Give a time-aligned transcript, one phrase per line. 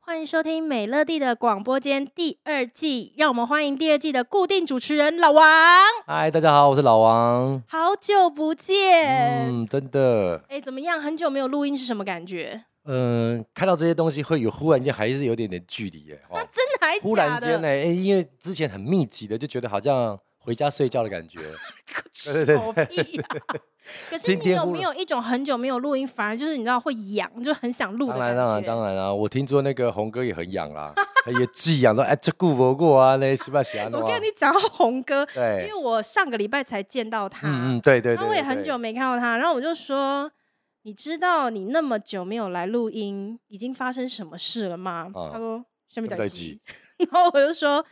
[0.00, 5.44] 欢迎收听美乐蒂的广播间第二季，让我们欢迎第二季的固定主持人老王。
[6.06, 7.60] 嗨，大家好，我是老王。
[7.66, 10.44] 好久不见，嗯，真的。
[10.48, 11.00] 哎，怎么样？
[11.00, 12.66] 很久没有录音是什么感觉？
[12.84, 16.20] 嗯，看到这些东西会有忽然间还是有点点距离耶。
[16.30, 17.00] 那、啊、真的还的？
[17.02, 17.66] 忽然间呢？
[17.66, 20.16] 哎，因为之前很密集的，就觉得好像
[20.46, 21.40] 回家睡觉的感觉。
[22.32, 22.56] 对对对。
[24.10, 28.08] 可是你有没有一种很久没有录音，反而就是你知道会痒，就很想录？
[28.08, 29.14] 当然当然当然啊！
[29.14, 30.92] 我听说那个红哥也很痒啦，
[31.38, 33.86] 也寄痒说哎这顾不过啊那七八喜欢。
[33.92, 40.28] 我跟你讲红哥，对，因为我上个礼拜才见到他，嗯对对对，那我也很久没看到他，然后我就说，
[40.82, 45.08] 你知道你那么久没有来录音，已经发生什么事了吗？
[45.14, 46.60] 他说下面在急，
[46.98, 47.86] 然后我就说。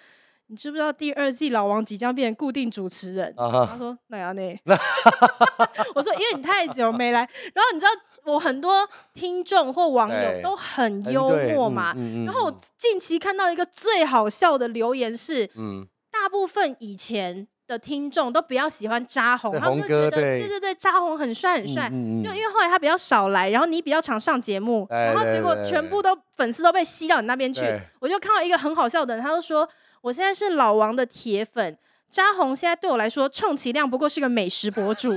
[0.49, 3.67] 你知不知道第二季老王即将变成固定主持人？Uh huh.
[3.67, 4.43] 他说：“那样呢？”
[5.95, 7.21] 我说：“因为你太久没来，
[7.55, 7.91] 然后你知道
[8.25, 11.93] 我很多听众或网友都很幽默嘛。
[11.97, 21.89] 嗯嗯、然后我近期看到一个最好笑的留言是：嗯、大部分以前的听众都比较喜欢扎红，他们就觉得对，对对对，渣弘很帅很帅。
[21.91, 27.63] 嗯嗯、就因为后来他比较少来，然后你比较常上节目，然后结果全部都粉丝都被吸到你那边去。
[27.99, 29.67] 我就看到一个很好笑的人，他就说。”
[30.05, 31.79] 我现在是老王的铁粉，
[32.11, 35.15] 扎红现在对我来说，充其量不过是个美食博主。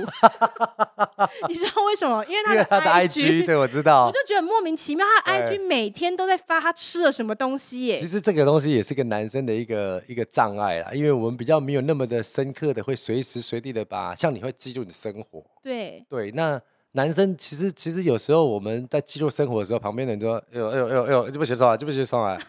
[1.46, 2.24] 你知道为什么？
[2.24, 4.06] 因为他的 IG，他的 IG 对，我知道。
[4.06, 8.00] 我就觉得莫名其妙，他的 IG 每天都在发他吃了什么东西耶。
[8.00, 15.44] 其实这个东西也是个男生的一个一个障碍啦，因为我们比较没有那么的深刻的会随时随地的把，像你会记录你的生活。
[15.62, 16.58] 对对，那
[16.92, 22.40] 男生其实其实有时候我们在记录生活的时候，旁边的人说：“哎呦哎呦哎呦哎呦，这不写上来，这不写上来。”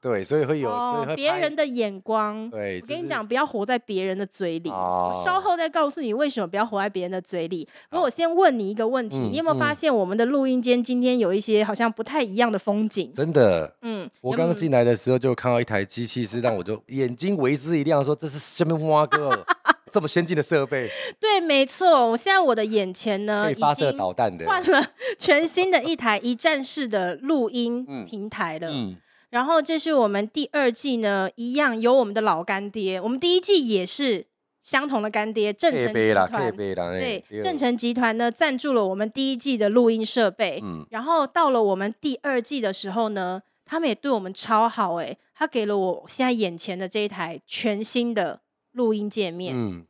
[0.00, 0.70] 对，所以会有
[1.16, 2.48] 别人的眼光。
[2.50, 4.70] 对，我跟你讲，不要活在别人的嘴里。
[4.70, 7.66] 我稍后再告诉你为什么不要活在别人的嘴里。
[7.90, 13.12] 不过我先问你一个问题：你有没有发现我们的录音间今天有一些好像不太一样的风景？
[13.14, 19.44] 真的，嗯，我刚刚进来的时候就看到一台机器，是让我就眼睛为之一亮，说这是什么挖哥
[19.90, 20.88] 这么先进的设备？
[21.18, 24.86] 对，没错，我现在我的眼前呢，可以发射导弹的，换了
[25.18, 28.68] 全新的一台一站式的录音平台了。
[28.70, 28.96] 嗯。
[29.36, 32.98] 然后这是我们第二季呢，一样有我们的老干爹。
[32.98, 34.24] 我们第一季也是
[34.62, 36.56] 相同的干爹，正成集团。
[36.56, 40.58] 对，正成集团呢赞助了我们第一季的录音设备。
[40.62, 40.86] 嗯。
[40.88, 48.40] 然后到了我们第二季的时候呢，他们也对我们超好哎，他给了我现在眼前的这一台全新的
[48.72, 49.54] 录音界面。
[49.54, 49.84] 嗯。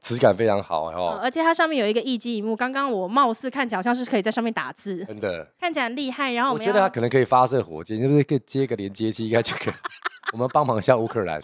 [0.00, 2.56] 质感非常好哦、嗯，而且它上面有一个液晶萤幕。
[2.56, 6.32] 刚刚我貌似看起来好像是可以在上面打字，真的看起来很厉害。
[6.32, 9.74] 然后我觉得它可能可以发射火箭，是不是可以接个连接器，应该就可以。
[10.32, 11.40] 我们帮忙一下乌克兰。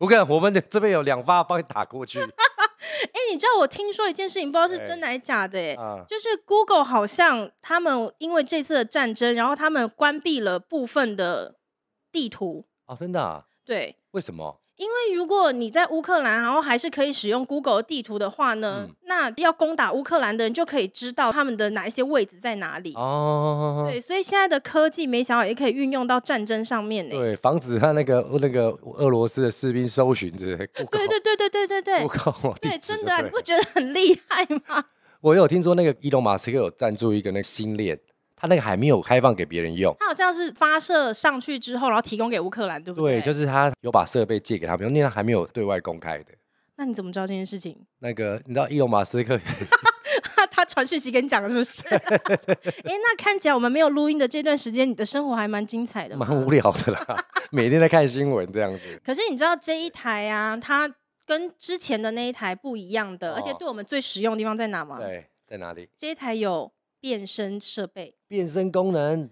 [0.00, 2.20] 乌克兰，我们这边有两发，帮你打过去。
[2.20, 5.58] 哎、欸，你知道我听说一件事情，不知道是真的还是假的？
[5.58, 11.56] 哎，啊、就是 Google 好像他们因为这次的战争，然后他们关闭了部分的
[12.10, 12.66] 地图。
[12.86, 13.44] 哦，真的、啊？
[13.64, 13.96] 对。
[14.12, 14.60] 为什么？
[14.76, 22.92] 因为如果你在乌克兰，然后还是可以使用 Google 地图的话呢，嗯、那要攻打乌克兰的人就可以知道他们的哪一些位置在哪里。
[22.94, 27.16] 哦，对，所以现在的科技没想到也可以运用到战争上面呢。
[27.16, 30.66] 对，防止他那个那个俄罗斯的士兵搜寻之类。
[30.74, 32.00] 对对对对对对对。
[32.06, 34.84] Google 对，真的、啊，你不觉得很厉害吗？
[35.22, 37.98] 我有听说那个伊隆马斯克有赞助一个那个星链。
[38.36, 43.20] 他那个还没有开放给别人用，他好像是发射上去之后，然后提供给乌克兰，对不对？
[43.20, 46.26] 对，就是他有把设备借给他们，因为他还没有对外公开的。
[46.76, 47.74] 那你怎么知道这件事情？
[48.00, 49.40] 那个你知道伊隆马斯克，
[50.52, 51.82] 他传讯息跟你讲的是不是？
[51.88, 51.96] 哎，
[52.84, 59.00] 那看起来我们没有录音的这段时间，你的生活还蛮精彩的，蛮无聊的啦， 每天在看新闻这样子。
[59.02, 60.86] 可是你知道这一台啊，它
[61.24, 64.98] 跟之前的那一台不一样的，哦、而且对我们最实用的地方在哪吗？
[64.98, 65.88] 对，在哪里？
[65.96, 66.70] 这一台有。
[67.00, 69.30] 变身设备，变身功能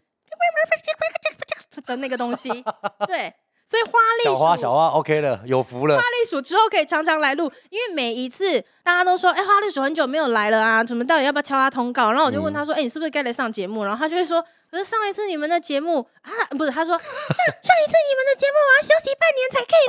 [1.86, 2.48] 的那个东西，
[3.06, 3.34] 对，
[3.66, 5.96] 所以花栗鼠小花小花 OK 了，有福了。
[5.96, 12.10] 花栗鼠之后可以常常来录，因为每一次大家都说，哎、欸，花栗鼠很久没有来了啊，怎么到底要不要敲他通告？
[12.10, 13.84] 然后我就问他说，哎、嗯欸，你是不是该来上节目？
[13.84, 14.44] 然后他就会说。
[14.74, 19.86] 可是上一次你们的节目啊，不是他说上上一次你们的节目我要休息半年才可以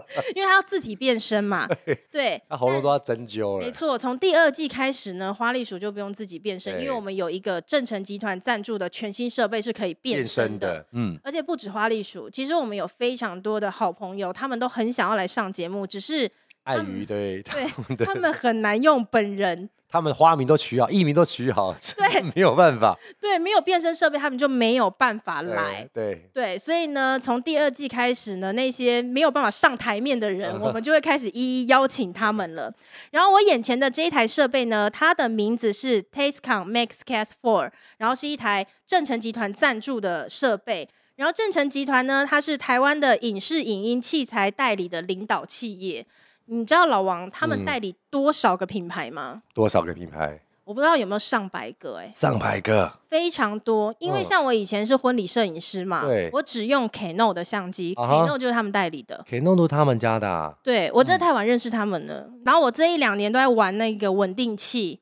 [0.00, 1.68] 来， 因为他要自体变身嘛。
[2.10, 3.66] 对，他喉咙都要针灸了。
[3.66, 10.66] 没错，从第二季开始呢，花栗鼠就不用自己变身，因为我们有一个正成集团赞助的全新设备是可以变身的。
[10.66, 16.30] 身的嗯，而且不止花栗鼠，其实我们有非常多的好朋友，他们都很想要来上节目，只是
[16.62, 17.66] 碍于对对，
[18.06, 19.68] 他们很难用本人。
[19.94, 22.98] 他们花名都取好，艺名都取好，对， 没有办法。
[23.20, 25.88] 对，没有变声设备，他们就没有办法来。
[25.94, 32.74] 对对，所以呢，从第二季开始呢，那些没有办法上台面的人， 我们就会开始一一邀请他们了。
[33.12, 40.88] 然后我眼前的这一台设备呢，它的名字是 Tascam MaxCast Four，然后是一台正成集团赞助的设备。
[41.14, 46.04] 然后正成集团呢，它是台湾的影视影音器材代理的领导企业。
[46.46, 49.42] 你知道老王他们代理多少个品牌吗？
[49.54, 50.40] 多少个品牌？
[50.64, 52.90] 我不知道有没有上百个哎、欸，上百个。
[53.14, 60.28] 非常多，因为像我以前是婚礼摄影师嘛，对，我只用 Canon 的相机，Canon 就是他们代理的，Canon 都是他们家的。
[60.28, 60.52] 啊。
[60.64, 62.28] 对，我真的太晚认识他们了。
[62.44, 64.98] 然后我这一两年都在玩那个稳定器，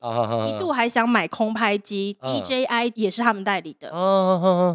[0.47, 3.89] 一度还想买空拍机，DJI 也是他们代理的。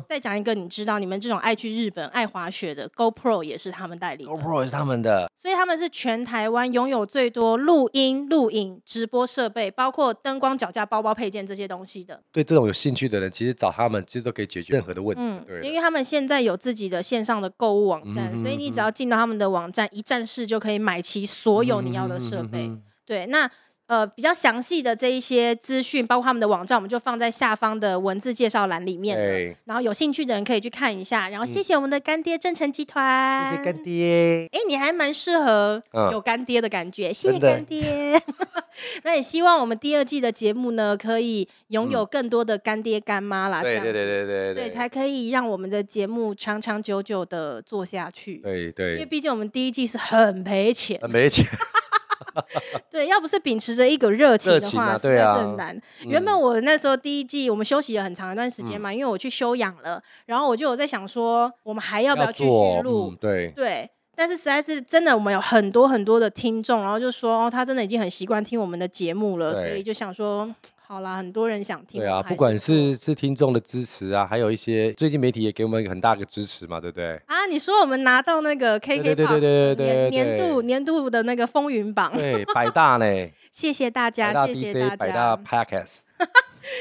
[0.09, 5.31] 再讲一个，你知道你们这种爱去日本、爱滑雪的，GoPro 也是他们代理，GoPro 也是他们的。
[5.41, 12.21] 所以他们是全台湾拥有最多录音、录影、直播设备，包括灯光、脚架、包包、配件这些东西的。
[12.33, 13.28] 对这种有兴趣的人。
[13.31, 15.23] 其实找他们其实都可以解决任何的问题。
[15.23, 22.67] 嗯，对，因为他们现在有自己的线上的购物网站，嗯、所以你只要进到他们的网站，一站式就可以买齐所有你要的设备。
[22.67, 23.51] 嗯、对，那
[23.89, 29.17] 呃比较详细的这一些资讯，包括他们的网站，我们就放在下方的文字介绍栏里面。
[29.17, 31.29] 对，然后有兴趣的人可以去看一下。
[31.29, 34.49] 然后谢谢我们的干爹正成集团，谢谢干爹。
[34.53, 35.83] 哎，你还蛮适合
[36.13, 38.23] 有干爹的感觉，嗯、谢谢干爹。
[39.03, 43.61] 那也希望我们第二季的节目呢，可以拥有更多的干爹干妈啦。
[43.61, 48.37] 对对对对对对，才可以让我们的节目长长久久的做下去。
[48.37, 51.45] 对对，因为毕竟我们第一季是很赔钱，很赔钱。
[52.91, 55.81] 对，要不是秉持着一股热情的话，对啊，很难。
[56.03, 63.15] 原本我那时候第一季我们休息了很长一段时间嘛，因为我去休养了，然后我就有在想说，我们还要不要继续录？
[63.21, 63.91] 对对。
[64.21, 70.53] 但是实在是真的，我们有很多很多的听众，然后就说哦，他真的已经很习惯听我们的节目了，所以就想说，
[70.89, 72.01] 好啦，很多人想听。
[72.01, 77.15] 对啊，不管是是听众的支持啊，还有一些最近媒体也给我们一个很大的支持嘛，对不对？
[77.27, 83.05] 啊，你说我们拿到那个 KK 对对对对对年度年度的那个风云榜，对，百大呢？
[83.51, 85.97] 谢谢大家，谢谢大家，百大 Podcast，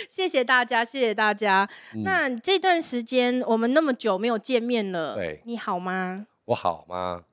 [0.08, 1.68] 谢谢大家，谢谢大家。
[2.06, 6.26] 那这段时间我们那么久没有见面了，对，你好吗？
[6.46, 7.24] 我好吗？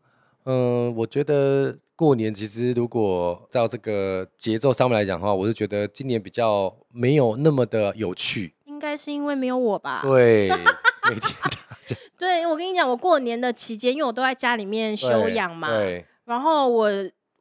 [0.46, 8.54] 嗯，我觉得过年其实如果照这个节奏上面来讲的话，我是觉得今年比较没有那么的有趣。
[8.64, 10.00] 应该是因为没有我吧？
[10.02, 11.34] 对，每天
[12.18, 16.90] 对，我跟你讲，我过年的期间，因为我都在家里面休养嘛，对，然后我。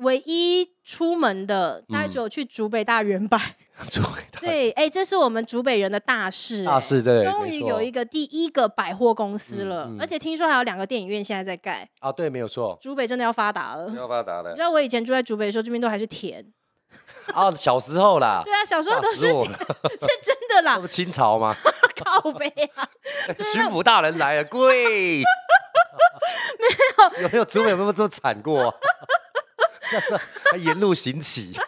[0.04, 3.56] 唯一出门的，大概只有去竹北大圆百。
[3.90, 7.24] 竹北大对，哎、欸，这是我们竹北人的大事，大事对。
[7.24, 11.90] 终于有一个第一个百货公司了，嗯嗯、而且听说还有两个电影院现在在盖。
[12.00, 12.78] 啊，对，没有错。
[12.80, 14.52] 竹北真的要发达了，要发达了。
[14.52, 16.46] 你知道我以前住在竹北的时候，这边都还是田。
[17.34, 18.44] 啊，小时候啦。
[18.46, 20.78] 对啊，小时候都是田，是真的啦。
[20.78, 21.56] 不清朝吗？
[22.04, 22.88] 靠北啊！
[23.52, 25.24] 巡抚大人来了，跪。
[26.60, 28.74] 没有，有没有竹北有没有这么惨过？
[30.52, 31.54] 他沿路行乞。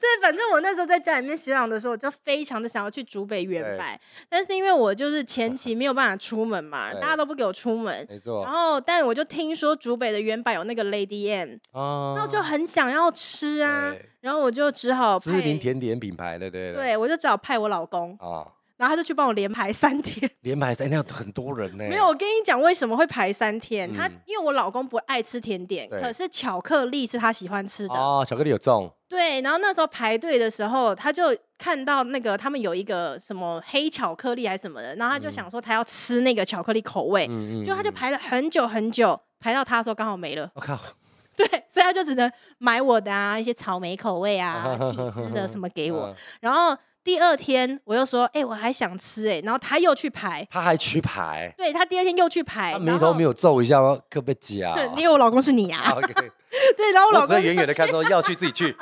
[0.00, 8.44] 对，反正我那时候在家里面休养的时候，我就非常的想要去竹北远百，对但是因为我就是前期没有办法出门嘛， 大家都不给我出门，没错。
[8.44, 18.16] 然后，但我就听说竹北的远百有那个 Lady M，哦，然后就很想要吃啊，然后我就只好知名甜点品牌的，对，对，我就只好派我老公。
[18.20, 18.46] 啊。
[18.78, 21.84] 哦然后他就去帮我连排三天， 连排三天很多人呢。
[21.88, 23.92] 没有，我跟你讲为什么会排三天。
[23.92, 27.94] 他因为我老公不爱吃甜点，可是巧克力是他喜欢吃的。
[27.94, 28.88] 哦，巧克力有中。
[29.08, 37.26] 对，然后那时候排队的时候，他就看到那个他们有一个什么黑巧克力还是什么的，然后他就想说他要吃那个巧克力口味，
[37.66, 40.48] 就他就排了很久很久，排到他的时候刚好没了。
[40.54, 40.78] 我 靠！
[41.34, 46.76] 对，所以他就只能买我的啊，一些草莓口味啊、起司的什么给我，然后。
[47.08, 53.98] 第二天我又说，哎、欸，我还想吃哎、欸，然后他又去排，他还去排，对，他第二天又去排，他眉头没有皱一下吗？
[54.10, 54.74] 可不可以夹？
[54.94, 56.12] 因为我老公是你啊， Okay.
[56.76, 58.76] 对，然后我老公远远的看说要去自己去，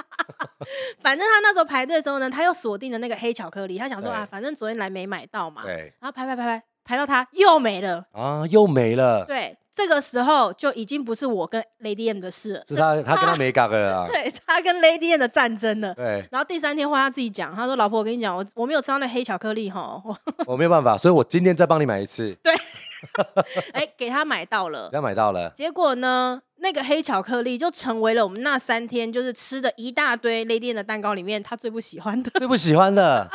[1.01, 8.05] 反正他那时候排队的时候呢，他又锁定了那个黑巧克力，他想说啊，反正昨天来没买到嘛，对，然后排排排排排到他又没了。
[8.11, 9.57] 啊，又没了，对。
[9.77, 15.95] 这个时候就已经不是我跟 Lady M 的事了，是他他跟他没搞了， 对他跟 Lady M 的战争了。
[15.95, 20.19] 对，然后第三天换他自己讲，他说：“老婆，我跟你讲，我我没有吃到那黑巧克力哈，我
[20.49, 22.55] 我没有办法，所以我今天再帮你买一次。”对，
[23.75, 25.51] 哎，给他买到了，给他买到了。
[25.51, 33.29] 结果呢，那个黑巧克力就成为了我们那三天就是吃的一大堆 Lady M 的蛋糕里面他最不喜欢的，最不喜欢的。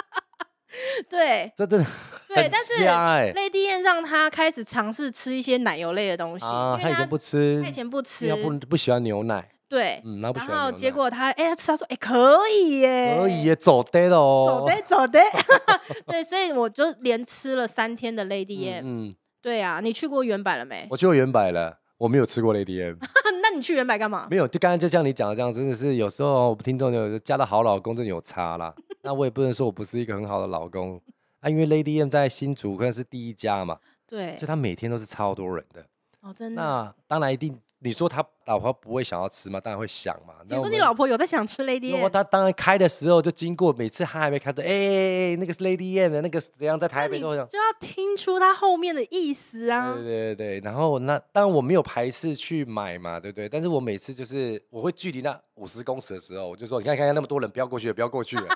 [1.10, 1.86] 对，这真的
[2.28, 2.86] 对，但是
[3.34, 6.46] Lady M 让他开始尝试吃一些奶油类的东西，
[6.82, 9.50] 他以前不吃，他以前不吃，不不喜欢牛奶。
[9.68, 15.22] 对，嗯，然后然后结果他哎，他吃他说哎可以耶，可以耶，走的哦，走的走的，
[16.06, 18.84] 对，所以我就连吃了三天的 Lady M。
[18.86, 20.86] 嗯，对啊，你去过原版了没？
[20.90, 22.98] 我去过原版了，我没有吃过 Lady M。
[23.42, 24.28] 那你去原版干嘛？
[24.30, 28.74] 没有，就刚才就像你讲的这样，真的是有时候听众有嫁到好老公真的有差啦。
[29.04, 31.02] 那我也不能说我不是一个很好的老公
[31.40, 35.86] 啊，因为 Lady M 在新竹可能是第一家嘛，对，所以他每天都是超多人的。
[36.22, 36.62] 哦，真的。
[36.62, 39.60] 那当然一定，你说他老婆不会想要吃吗？
[39.60, 40.36] 当然会想嘛。
[40.48, 42.08] 你说你老婆有在想吃 Lady M？
[42.10, 49.96] 他当然开的时候就经过，每次他还没开的，哎、欸，那个是 Lady M 的，那个怎样在台北都想，就要听出他后面的意思啊。
[49.96, 53.50] 对对对对，然后那当然我没有排斥去买嘛，对不对？
[53.50, 58.48] 但是我每次就是我会距离那五十公尺的时候，我就说，你看看看那么多人，不要过去了，不要过去了。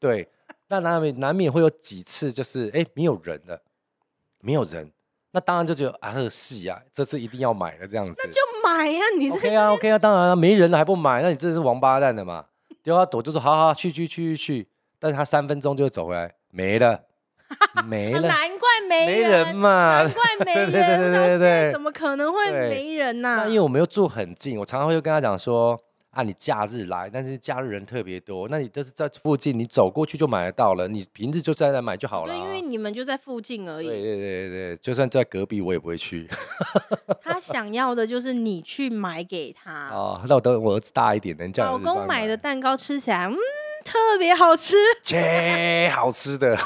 [0.00, 0.26] 对，
[0.68, 3.60] 那难免难免会有几次就是哎、欸、没有人了，
[4.40, 4.90] 没有人。
[5.32, 8.14] 那当然就觉得啊，这戏啊，这次一定要买了这样子。
[8.16, 12.46] 那就买呀、啊，你 OK 啊 OK 啊，当然了，没人了还不买，那你真的是王八蛋的嘛？
[12.82, 17.02] 丢他躲就说好好去去去去去，但是他三分钟就会走回来，没了，
[17.84, 23.36] 没了， 难怪没人，没人嘛，难怪没 人，对对对对对，怎么可能会没人呢、啊？
[23.44, 25.78] 那因为我们又住很近，我常常会跟他讲说。
[26.10, 30.88] 啊，你假日来，但是假日人特别多，那你都是在附近，你走过去就买得到了。
[30.88, 32.32] 你平日就在那买就好了。
[32.32, 33.86] 对，因为你们就在附近而已。
[33.86, 36.28] 对对对对，就算在隔壁，我也不会去。
[37.22, 39.88] 他想要的就是你去买给他。
[39.90, 43.36] 哦，那我等我儿子大一点，能叫老公买的蛋糕吃起来，嗯，
[43.84, 46.56] 特别好吃，切，好吃的。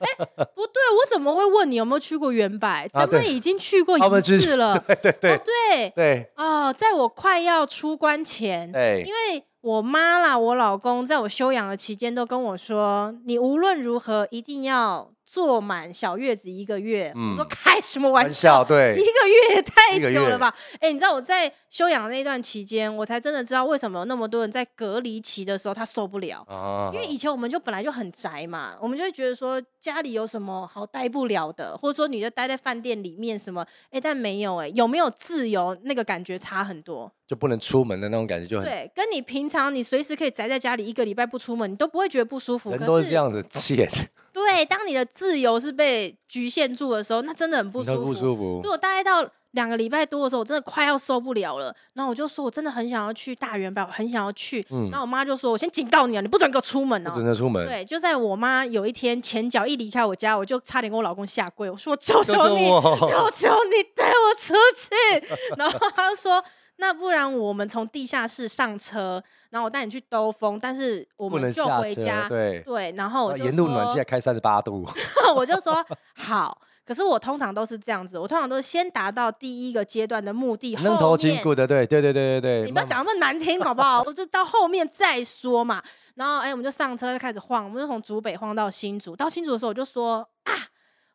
[0.00, 0.24] 哎，
[0.54, 2.88] 不对，我怎么会问你有没有去过原百？
[2.88, 4.78] 咱们已经去过一次了。
[4.86, 6.32] 对 对对对对。
[6.36, 15.10] 哦，在我快要出关前，对，因为我妈啦，我老公在我休养的期间都跟我说，你无论如何一定要。
[15.30, 18.64] 坐满小月子一个月，嗯、我说开什么玩笑？
[18.64, 20.54] 对，一个月也太久了吧？
[20.74, 26.42] 哎、欸，你知道我在休养的那段期间，我才真的知道为什么有那么多人在隔离期的时候他受不了。
[26.48, 33.62] 啊、因为以前我们就本来就很宅嘛，我们就会觉得说家里有什么好待不了的，或者说你就待在饭店里面什么？
[33.90, 35.76] 哎、欸，但没有哎、欸，有没有自由？
[35.82, 42.70] 那个感觉差很多，就不能出门的那种感觉就很对，跟你平常你随时可以宅在家里一个礼拜不出门，你都不会觉得不舒服。
[42.70, 43.88] 人都是这样子 贱。
[44.38, 48.04] 对，当你的自由是被局限住的时候，那真的很不舒服。
[48.04, 48.60] 不舒服。
[48.62, 51.74] 所以我大概到两个礼拜多的时候，我真的快要受不了了。
[51.94, 54.64] 然后我就说，我真的很想要去大圆百，我很想要去。
[54.70, 54.88] 嗯。
[54.90, 57.66] 然后我妈就说：“我先警告你啊，你不准给我出门哦。”不准出门。
[57.66, 65.26] 对，就在我妈有一天前脚一离开我家，我就差点跟我老公下跪，我说：“我求求你，求求你带我出去。
[65.58, 66.44] ”然后他就说。
[66.80, 72.28] 那不然我们从地下室上车，然后我带你去兜风，但是我们就回家。
[72.28, 74.88] 对对，然后我就沿路暖气还开三十八度，
[75.36, 76.60] 我就说好。
[76.86, 82.64] 可是我通常都是这样子，我通常都是先达到第一个阶段的目的，后面头筋骨的，对对对对对对。
[82.64, 84.02] 你不要讲那么难听好不好？
[84.06, 85.82] 我就到后面再说嘛。
[86.14, 89.14] 然后哎，我们就上车就开始晃，我们就从竹北晃到新竹。
[89.14, 90.52] 到新竹的时候，我就说啊，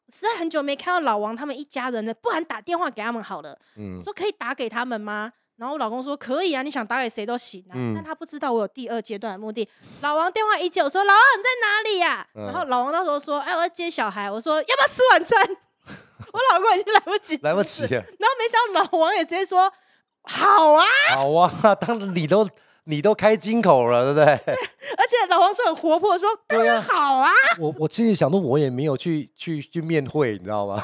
[0.05, 3.57] 我实在很久没看到老王他们一家人了，不然打电话给他们好了。
[3.75, 5.33] 嗯，我说可以打给他们吗？
[5.63, 7.71] 然后我老公说可以啊，你想打给谁都行啊。
[7.73, 9.65] 嗯、但他不知道我有第二阶段的目的。
[10.01, 14.29] 老王电话一接，我说老王你在哪里呀、然后老王那时候说，哎，我要接小孩。
[14.29, 15.41] 我说要不要吃晚餐？
[16.33, 17.83] 我老公已经来不及，来不及。
[17.83, 19.71] 然后没想到老王也直接说
[20.23, 22.45] 好啊，好啊， 当然你都
[22.83, 24.25] 你都开金口了，对不对？
[24.45, 24.53] 对，
[24.99, 27.29] 而且老王是很活泼，说当然好啊。
[27.29, 30.83] 啊我我其实想说，我也没有去去去面会，你知道吗？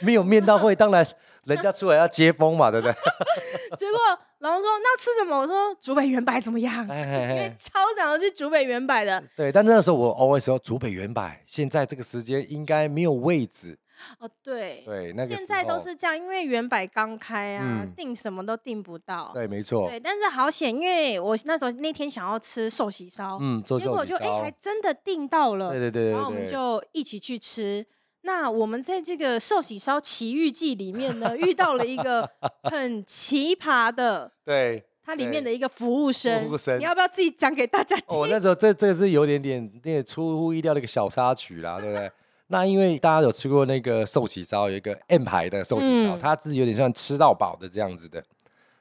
[0.00, 1.06] 没有面到会，当然。
[1.48, 2.94] 人家出来要接风嘛，对不对？
[3.76, 3.98] 结果
[4.38, 9.22] 老王说：“那吃什么？”我说：“竹北远百怎么样？”哎哎哎因为超想要去竹北远百的。
[9.36, 13.78] 对，但那个时候我 always 说竹北远百，现在这个时间应该没有位置。
[14.20, 19.32] 哦，对对，那个现在都是这样，因为原百刚开啊，订、嗯、什么都订不到。
[19.34, 19.88] 对，没错。
[19.88, 25.70] 对，但是好险，因为我那时候那天想要吃寿喜烧，嗯，结果就哎、欸，还真的订到了。
[25.70, 27.84] 对对对，对，然后我们就一起去吃。
[28.28, 32.30] 那我们在这个寿喜烧奇遇记里面呢，遇到了一个
[32.70, 38.04] 很奇葩的，对，它里面的一个服务生，服务生，你要不要自己讲给大家听？
[38.08, 42.12] 哦，那时候这这是有点点那个出乎意料的一个小插曲啦，对不对？
[42.48, 48.22] 那因为大家有吃过那个寿喜烧，有一个 M 牌的寿喜烧，嗯、它是有点像吃到饱的这样子的。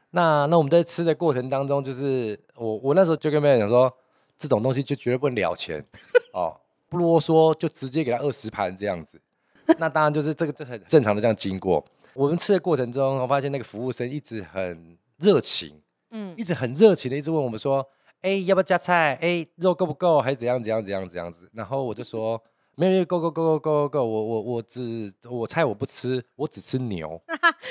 [0.10, 3.90] 那那我们在吃的过程当中，就是我我那时候就跟别人讲说，
[4.38, 5.82] 这种东西就绝对不能了钱
[6.34, 9.18] 哦，不啰嗦，就直接给他二十盘这样子。
[9.78, 11.84] 那当然就是这个就很正常的这样经过。
[12.14, 15.82] 我们吃的过程中，我发现那个服务生一直很热情，
[16.12, 17.88] 嗯，一直很热情的一直问我们说，
[18.22, 19.18] 哎，要不要加菜？
[19.22, 20.20] 哎，肉够不够？
[20.20, 21.48] 还是怎样怎样怎样怎样子？
[21.54, 22.42] 然后我就说
[22.76, 27.22] 没有，Go Go Go Go Go Go，我我我只我菜我不吃，我只吃牛。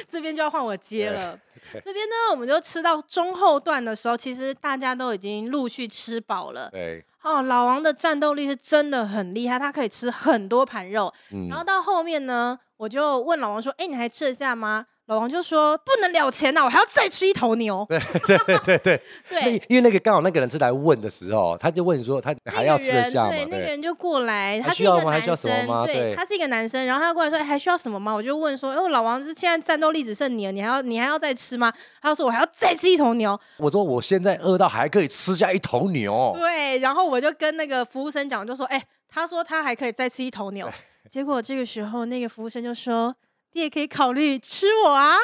[0.09, 1.39] 这边就要换我接了。
[1.73, 6.69] 这边呢，我们就吃到中后段的时候，其实大家都已经陆续吃饱了。
[6.71, 7.05] 对。
[7.27, 11.13] 哦，老王的战斗力是真的很厉害，他可以吃很多盘肉。
[11.33, 11.49] 嗯。
[11.49, 17.97] 然后到后面呢，我就问老王说：“哎，你还吃得下吗？”老王就说：“不能了钱呐，我还要再吃一头牛。”对
[18.27, 23.31] 对对对对，对， 因为那个刚好那个人是来问的时候，他就问说他还要吃得下吗？
[23.31, 31.73] 对，那个人就过来，他是一个男生，对，他是一个男生，然后他过来说：“还需要什么吗？”我就问说：“哦，老王是现在战斗力只剩你了，你还要你还要再吃吗？”
[32.03, 40.69] 他就说：“我还要再吃一头牛。”我说：“我现在饿到还可以吃下一头牛。”对，然后我就跟那个服务生讲，就说：“哎，他说他还可以再吃一头牛。”
[41.09, 43.15] 结果这个时候，那个服务生就说。
[43.57, 45.17] 你也可以考虑吃我啊，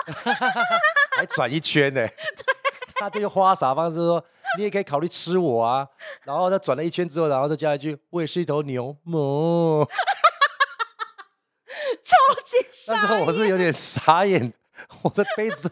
[1.19, 2.01] 还转一圈呢。
[2.07, 2.17] 对，
[2.97, 4.25] 他这个花洒方式说，
[4.57, 5.87] 你也可以考虑吃我啊。
[6.25, 9.85] 然后他转了一圈之后，然后再加一句，我也是一头牛，哞。
[12.03, 12.95] 超级傻。
[12.95, 14.51] 那时候我是有点傻眼，
[15.03, 15.71] 我的杯子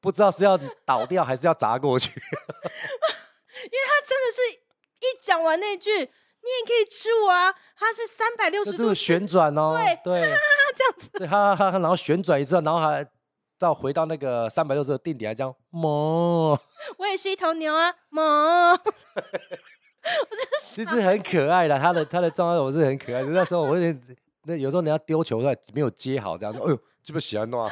[0.00, 2.08] 不知道是要倒掉还是要砸过去。
[2.08, 4.40] 因为他真的是
[5.00, 6.10] 一讲完那句。
[6.40, 7.52] 你也可以吃我啊！
[7.76, 10.22] 他是三百六十度旋转哦，对
[10.78, 13.04] 这样子，对哈哈哈，然后旋转一次，然后还
[13.58, 16.56] 到回到那个三百六十度定点，还这样哞。
[16.96, 18.78] 我也是一头牛啊，哞。
[20.62, 23.28] 其实很可爱的，他的他的状态我是很可爱的。
[23.30, 24.00] 那时候我有点，
[24.44, 27.68] 那有时候人家丢球出来没有接好，这样说，哎呦，这么喜欢弄啊，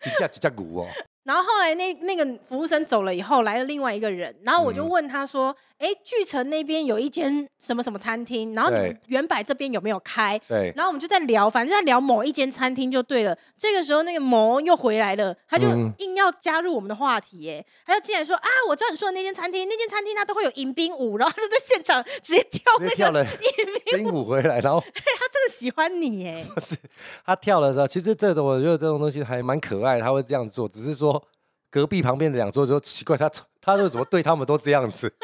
[0.00, 0.88] 几架几架鼓哦。
[1.30, 8.52] 然后后来那那个服务生走了以后，来了另外一个人，然后我就问他说：“哎、嗯，巨城那边有一间什么什么餐厅？
[8.52, 10.72] 然后你们远百这边有没有开？”对。
[10.74, 13.38] 然后我们就在聊，反正在聊某一间餐厅就对了。
[13.56, 15.68] 这个时候那个某又回来了，他就
[15.98, 26.74] 硬要加入我们的话题，哎，他就进来说：“啊，我知道你说的那间餐厅，那间餐厅他都会有迎宾舞，然后他就在现场直接跳那个迎宾 舞回来，然后他真的喜欢你，哎， 不是
[27.24, 31.19] 他跳的时候，其实这种我觉得这种东西还蛮可爱，他会这样做，只是说。
[31.70, 35.12] 隔壁旁边的两桌就奇怪，他他为什么对他们都这样子？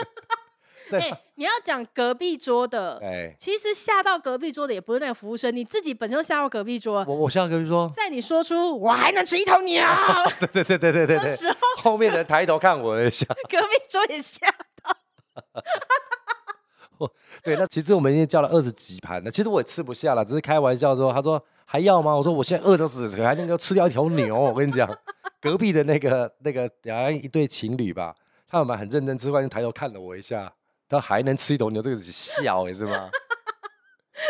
[0.92, 7.04] 哎、欸，你要讲隔壁桌的，哎、欸，其实吓到隔壁桌的也不是那个服务生，你自己本身就吓到隔壁桌。
[7.08, 9.82] 我我吓到隔壁桌，在你说出我还能吃一头牛，
[10.38, 14.96] 对对对对对对对，时候后面的人抬头看我一下，隔壁桌也吓到。
[17.42, 22.14] 对，那其实我们已经叫了二十几盘了，其实我也吃不下了，只是开玩笑说，他说还要吗？
[22.14, 24.88] 我说我现在饿得死，还能够吃掉一条牛，我跟你讲。
[25.46, 28.14] 隔壁的那个那个好像一对情侣吧，
[28.48, 30.52] 他们很认真吃饭，就抬头看了我一下，
[30.88, 33.08] 他还能吃一头牛，这个是笑也是吗？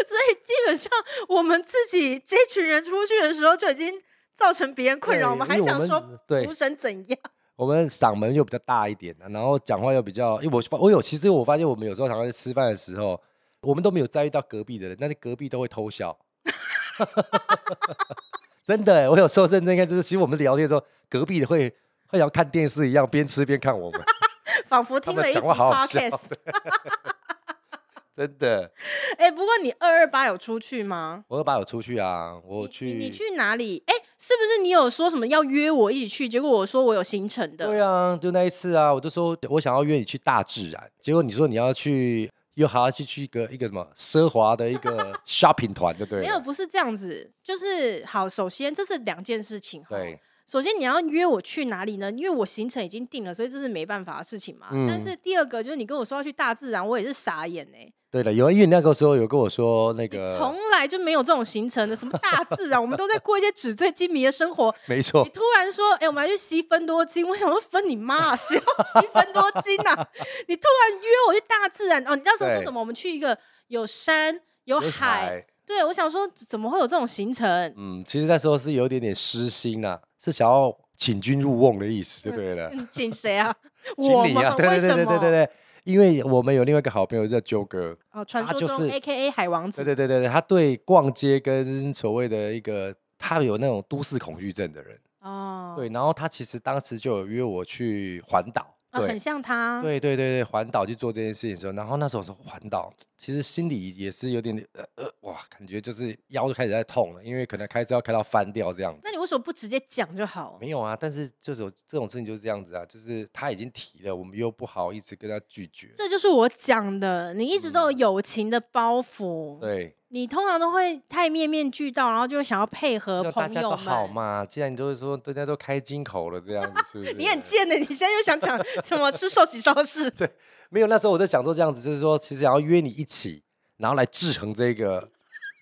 [0.06, 0.90] 所以基本上
[1.28, 3.94] 我们自己这群人出去的时候就已经
[4.34, 7.18] 造成别人困扰，我们还想说服务生怎样？
[7.56, 13.20] 我们嗓门又比较大一点，然后讲话又比较，因为我我有其实我发现我们有时候常常在吃饭的时候，
[13.60, 16.16] 我们都没有在意到隔壁的人，但是隔壁都会偷笑。
[18.66, 21.72] 真的，我有时候认真看，就是其实我们聊天的时候，隔壁的会
[22.08, 24.00] 会像看电视一样，边吃边看我们，
[24.66, 26.18] 仿佛听了一集 podcast。
[28.16, 28.72] 真的。
[29.18, 31.22] 哎、欸，不过你二二八有出去吗？
[31.28, 32.86] 我二八有出去啊，我去。
[32.86, 33.82] 你，你去哪里？
[33.86, 36.28] 哎、欸，是不是你有说什么要约我一起去？
[36.28, 37.66] 结果我说我有行程的。
[37.66, 42.28] 对啊，就那一次啊，我就说我想要约你去大自然，结果你说你要去。
[42.56, 46.20] 又还要去去一个一个什么奢华的一个 shopping 团，对不对？
[46.22, 48.26] 没有，不是这样子，就是好。
[48.28, 49.84] 首先，这是两件事情。
[49.88, 52.10] 对，首先你要约我去哪里呢？
[52.12, 54.68] 因为我行程已经定了，所以这是没办法的事情嘛。
[54.72, 54.86] 嗯。
[54.88, 57.92] 但是第二个就是你跟我说要去大自然，我也是傻眼哎。
[58.16, 64.74] 对了，有因为那个时候有跟我说那个，从来就没有这种行程的，什么大自然， 我们都在过一些纸醉金迷的生活。
[64.86, 65.22] 没错。
[65.22, 70.08] 你突然说，哎、欸，我们来去吸分多金，我想说分你妈啊，谁要吸分多精啊？
[70.48, 72.80] 你突然约我去大自然，哦，你那时候说什么？
[72.80, 73.36] 我们去一个
[73.68, 77.74] 有山有海，有海对，我想说怎么会有这种行程？
[77.76, 82.70] 嗯，其实那时候是有点点私心呐、啊，是想要请君入瓮的意思，对不对了？
[82.90, 83.54] 请谁啊？
[84.00, 84.54] 请你啊？
[84.56, 85.50] 对对对对对对对。
[85.86, 98.75] 因为我们有另外一个好朋友叫啾哥，哦，传说中 A K A 海王子，对对对对，他对逛街跟所谓的一个他有那种都市恐惧症的人，哦，对，然后他其实当时就有约我去环岛。
[98.98, 109.00] 对很像他，对对对对，环岛去做这件事情的时候，然后那时候说环岛，其实心里也是有点点呃呃哇，感觉就是腰就开始在痛了，因为可能开车要开到翻掉这样子。
[109.02, 110.58] 那你为什么不直接讲就好？
[110.60, 115.92] 没有啊，但是就是这种事情就是这样子啊，就是他已经提了，我们又不好一直跟他拒绝。
[115.96, 119.56] 这就是我讲的，你一直都有友情的包袱。
[119.56, 119.95] 嗯、对。
[120.08, 123.54] 你通常都会太面面俱到，然后就会想要配合朋友们。
[123.54, 127.12] 大家都好嘛，既然你都是说大家都开金口了，这样子是不是？
[127.14, 130.08] 你很贱的，你现在又想讲什么吃寿喜烧事？
[130.16, 130.30] 对，
[130.70, 133.42] 没有，那时候我在想说这样子，就是说其实想要约你一起，
[133.78, 135.10] 然后来制衡这个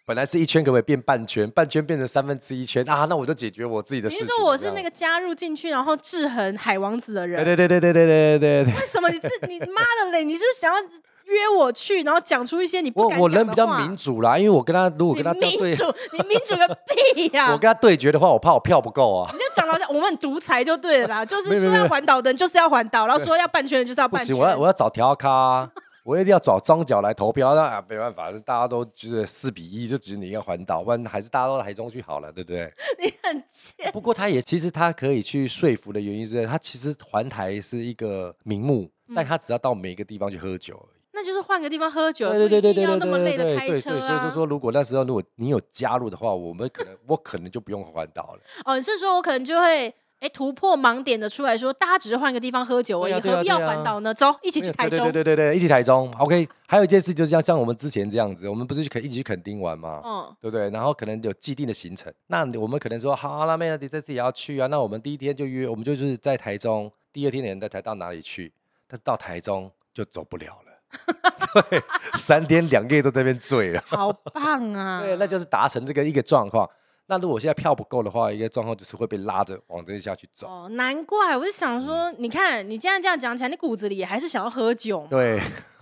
[0.07, 1.51] 本来是一圈，可不可以变半圈？
[1.51, 3.07] 半圈变成三分之一圈啊？
[3.07, 4.27] 那我就解决我自己的事情。
[4.27, 7.43] 你是说我是那个加入进去，然后制衡海王子的人？
[7.43, 8.75] 对对对对对对对对。
[8.75, 10.23] 为什么你自你妈的嘞？
[10.23, 10.79] 你是想要
[11.27, 13.19] 约我去，然后讲出一些你不敢？
[13.19, 16.79] 我我人比较民主啦，因为我跟他如果跟他对，你民主，你民主个
[17.15, 17.53] 屁呀！
[17.53, 19.31] 我跟他对决的话，我怕我票不够啊。
[19.33, 24.35] 你就讲到我们很独裁就对了啦， 就是说要环岛的人就是要环岛，然后说要半圈的就是要半圈。
[24.35, 25.71] 不行，我要我要找调咖。
[26.05, 32.71] 我一定要找庄脚来投票，那啊没办法，大家都觉得四比一，就只你一个环岛，不然还是大家都台中去好了，对不对？
[33.03, 33.91] 你很贱。
[33.91, 40.87] 不过他也其实他可以去说服的原因是，他其实环台是一个名目，嗯、但他只要到每个地方去喝酒
[41.25, 43.93] 就是换个地方喝酒，对对对对对，不一定要那么累的开车啊。
[43.93, 48.41] 对对对，所以说如果那时候如果你有加入的话，我们可能我可能就不用环岛了。
[48.65, 49.95] 哦，你是说我可能就会。
[50.21, 54.15] 哎，突破盲点的出来说，大家只是换个地方喝酒而已，何必要环岛呢？
[54.15, 54.99] 走，一起去台中。
[55.01, 56.11] 对对对对对，一起台中。
[56.19, 60.01] OK，还有一件事就是像像我们之前这样子，我们不是去垦一起去垦丁玩吗？
[60.03, 60.71] 嗯，对不对？
[60.71, 64.67] 然后可能有既定的行程，那我们可能说，好，那妹你这次也要去啊。
[64.69, 68.51] 那我们第一天就约，我们就是在台中，第二天的人在台到哪里去？
[68.89, 70.74] 但是到台中就走不了了。
[71.71, 71.83] 对，
[72.15, 73.83] 三天两夜都在那边醉了。
[73.87, 75.01] 好棒啊！
[75.05, 76.69] 对，那就是达成这个一个状况。
[77.07, 80.47] 那如果现在票不够的话，一个状况就是会被拉着往这边下去走。
[80.49, 85.07] 哦，难怪我就想说，嗯、你看你现在这样讲起来，你骨子里也还是想要喝酒。
[85.11, 85.35] 对，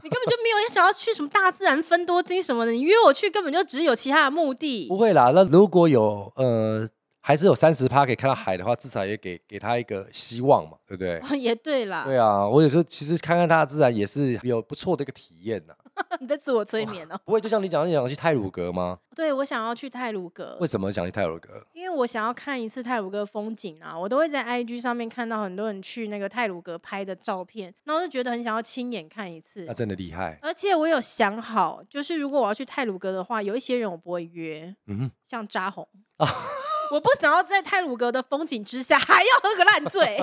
[0.03, 4.89] 你根本就没有想要去什么大自然分多精什么的，你约我去根本就只有其他的目的。
[4.89, 6.89] 不会啦，那如果有呃，
[7.25, 11.19] 还是有三十趴可以看到海的话，至少也给给他一个希望嘛，对不对？
[11.21, 12.03] 哦、 也对啦。
[12.05, 15.75] 对啊，我有时候其实看看大自然也是有不错的一个体验呐。
[16.21, 17.21] 你在自我催眠哦？
[17.25, 18.99] 不会，就像你讲，你想去泰鲁阁吗？
[19.15, 20.57] 对，我想要去泰鲁阁。
[20.61, 21.65] 为什么想去泰鲁阁？
[21.75, 23.97] 因为我想要看一次泰鲁阁风景啊！
[23.97, 29.65] 我都会在 IG 上面看到很多人去那个泰鲁阁拍的照片，那我就觉得很想要亲眼看一次。
[29.67, 30.39] 那真的厉害！
[30.43, 36.27] 而且我有想好，就是如果我要去泰鲁阁的话，有一些人我不会约，嗯哼，像扎红啊。
[36.93, 40.23] 我不想要在泰鲁阁的风景之下 还要喝个烂醉，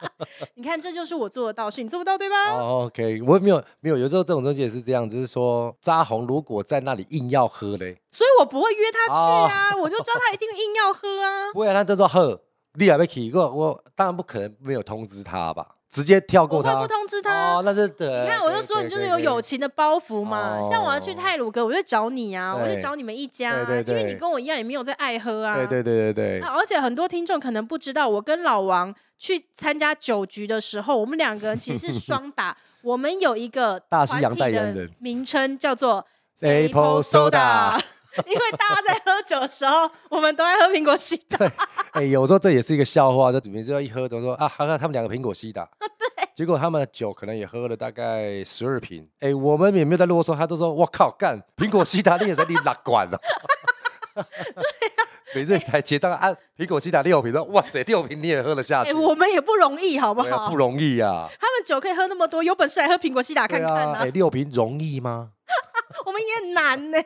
[0.54, 9.14] 你看这就是我做得到，是你做不到对吧？OK，我没有没有，有时候这种东西也是这样，就是说扎红如果在那里硬要喝嘞，所以我不会约他去
[9.50, 11.50] 啊，我就知道他一定硬要喝啊。
[11.54, 12.38] 不会，他就说喝，
[12.74, 15.76] 你还没去过，我当然不可能没有通知他吧。
[15.90, 17.54] 直接跳过他，我会不通知他。
[17.54, 18.06] 哦，那是对。
[18.22, 20.62] 你看，我就说你就是有友情的包袱嘛。
[20.62, 25.56] 像我要去泰鲁阁，我就找你啊，我就找你们一家，因为你跟我一样也没有在爱喝啊。
[25.56, 26.48] 对对对对对。
[26.48, 32.56] 而且很多听众可能不知道，我跟老王去参加酒局的时候，我们两个人其实是双打。
[32.82, 36.06] 我们有一个大西洋代言人，名称叫做
[36.40, 37.78] Apple Soda。
[38.26, 41.50] 因为大家在喝酒的时候，我们都爱喝苹果西打。
[41.92, 45.68] 哎，有时候这也是一个笑话，就每次一喝都说啊，哈哈他们两个苹果西打。
[45.78, 45.88] 对。
[46.34, 49.06] 结果他们的酒可能也喝了大概十二瓶。
[49.20, 53.20] 哎，我们也没有在啰嗦，他都说我靠，干苹果西打你也在你哪管了？
[55.34, 58.92] 每次才结账按苹果西打六瓶，说哇塞，六瓶你也喝得下去？
[58.92, 60.50] 我们也不容易，好不好？
[60.50, 61.28] 不容易呀。
[61.40, 63.94] 他们酒可以喝那么多，有本事来喝苹果西打看看呢。
[63.94, 65.30] 哎，六瓶容易吗？
[66.06, 66.98] 我们也很难呢，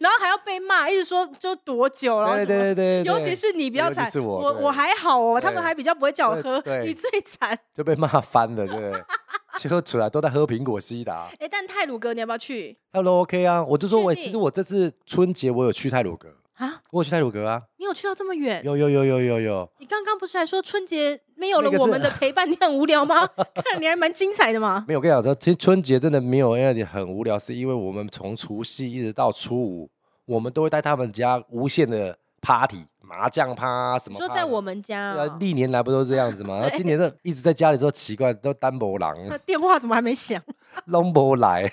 [0.00, 2.36] 然后还要被骂，一直说就多久了。
[2.36, 9.02] 对对对，尤其是你比较惨，我我还好哦，他们还比较不会叫我喝，你最惨，就被骂翻了，对不对？
[9.58, 11.28] 其实出来都在喝苹果西打。
[11.38, 12.76] 哎，但泰鲁哥你要不要去？
[12.92, 16.28] 他说 OK 啊，我就说我其实我这次春节我有去泰鲁阁。
[16.56, 17.62] 啊，我有去泰鲁阁啊！
[17.78, 18.62] 你有去到这么远？
[18.64, 19.70] 有有有有有有。
[19.78, 23.26] 你刚刚不是还说春节没有了我们的陪伴，你很无聊吗？
[23.64, 24.84] 看你还蛮精彩的嘛。
[24.86, 29.90] 没有，我跟你讲说，其实春节真的没有让你很无聊，是因为我们从除夕一直到初五，
[30.26, 34.18] 我们都会带他们家无限的 party，麻将趴什么。
[34.18, 36.60] 说在我们家，历年来不都是这样子吗？
[36.62, 39.16] 那今年都一直在家里都奇怪，都单薄狼。
[39.26, 40.40] 那电话怎么还没响？
[40.84, 41.68] 拢不来。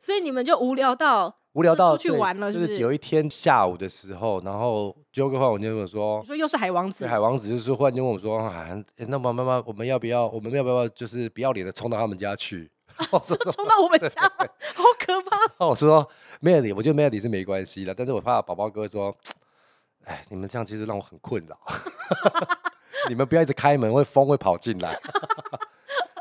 [0.00, 1.39] 所以你们就无聊到。
[1.52, 12.70] 无聊到出去玩了，就是有一天下午的时候，然后就个话，我就跟我说，你说又是海王子，海王子就是忽然间问我说，啊，那妈妈妈，我们要不要，我们要不要，就是不要脸的冲到他们家去？
[13.00, 14.22] 冲到我们家，
[14.74, 15.66] 好可怕！
[15.66, 16.08] 我说
[16.40, 19.12] 没有理，我觉得没有理是没关系的，但是我怕宝宝哥说，
[20.04, 21.58] 哎，你们这样其实让我很困扰，
[23.08, 24.96] 你们不要一直开门，会风会跑进来。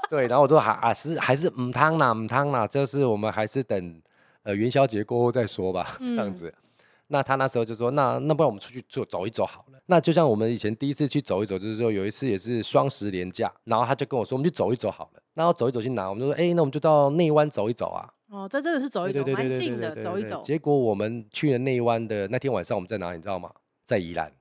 [0.09, 4.01] 对，然后我说还啊是还是唔汤啦唔汤啦，就是我们还是等。
[4.43, 6.47] 呃，元宵节过后再说吧，这样子。
[6.47, 6.73] 嗯、
[7.07, 9.79] 那他那时候就说，那那不然我们出去走走一走好了。
[9.87, 15.21] 那就像我们以前第一次去走一走，就是说有一次也是双十连假，然后他就跟我说，我们去走一走好了。
[15.33, 16.09] 然后走一走去哪？
[16.09, 18.09] 我们就说，哎、欸，那我们就到内湾走一走啊。
[18.29, 20.41] 哦，这真的是走一走，蛮近的，走一走。
[20.43, 23.17] 结果我们去了内湾的那天晚上，我们在哪里？
[23.17, 23.51] 你知道吗？
[23.83, 24.31] 在宜兰。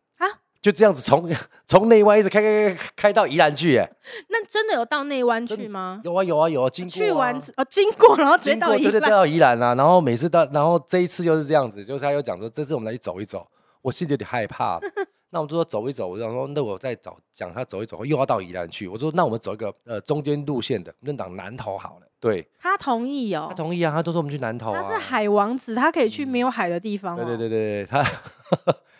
[0.69, 1.27] 就这样子从
[1.67, 3.91] 从内湾一直开开开开到宜兰去，哎，
[4.29, 6.03] 那真的有到内湾去吗？
[6.05, 13.49] 有啊有啊有啊，经过、啊、去完哦， 经过然后直接到宜兰，对对到宜兰啊，然后每次到，然后这一次就是这样子，就是他又讲说，这次我们来去走一走，
[13.81, 14.79] 我心里有点害怕。
[15.31, 18.87] 那我们就说走一走，我想说那我再找讲他走一走，又要到宜兰去。
[18.89, 22.07] 我说那我们走一个呃中间路线的，我们讲南投好了。
[22.21, 24.83] 对，他同意哦，他同意啊，他都说我们去南投啊。
[24.83, 27.25] 他是海王子，他可以去没有海的地方，哦。
[27.25, 28.03] 对对对对，他，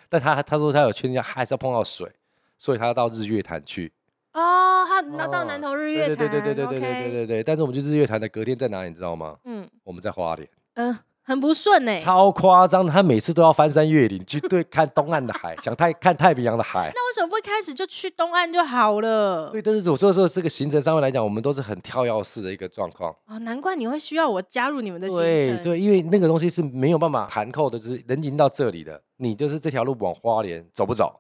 [0.09, 2.11] 但他他说他有确定，他还是要碰到水，
[2.57, 3.93] 所以他要到日月潭去。
[4.33, 6.17] 哦，他那到南投日月潭。
[6.17, 7.43] 对对对对对对对对对对。
[7.43, 9.39] 但是我们去日月潭的隔天在哪里，你知道吗？
[9.45, 10.49] 嗯，我们在花莲。
[10.75, 10.97] 嗯。
[11.29, 16.91] 很不顺哎，超夸张的，他每次都要翻山越岭去对看东岸的海，想太看太平洋的海。
[16.95, 19.51] 那为什么不一开始就去东岸就好了？
[19.51, 23.15] 对，但是我说说这个行程上面来讲，我们都是很跳跃式的一个状况。
[23.27, 25.25] 哦，难怪你会需要我加入你们的行程。
[25.25, 31.15] 对对，因为那个东西是没有办法盘扣的，就是人已经到这里的，你就是这条路往花莲走不走？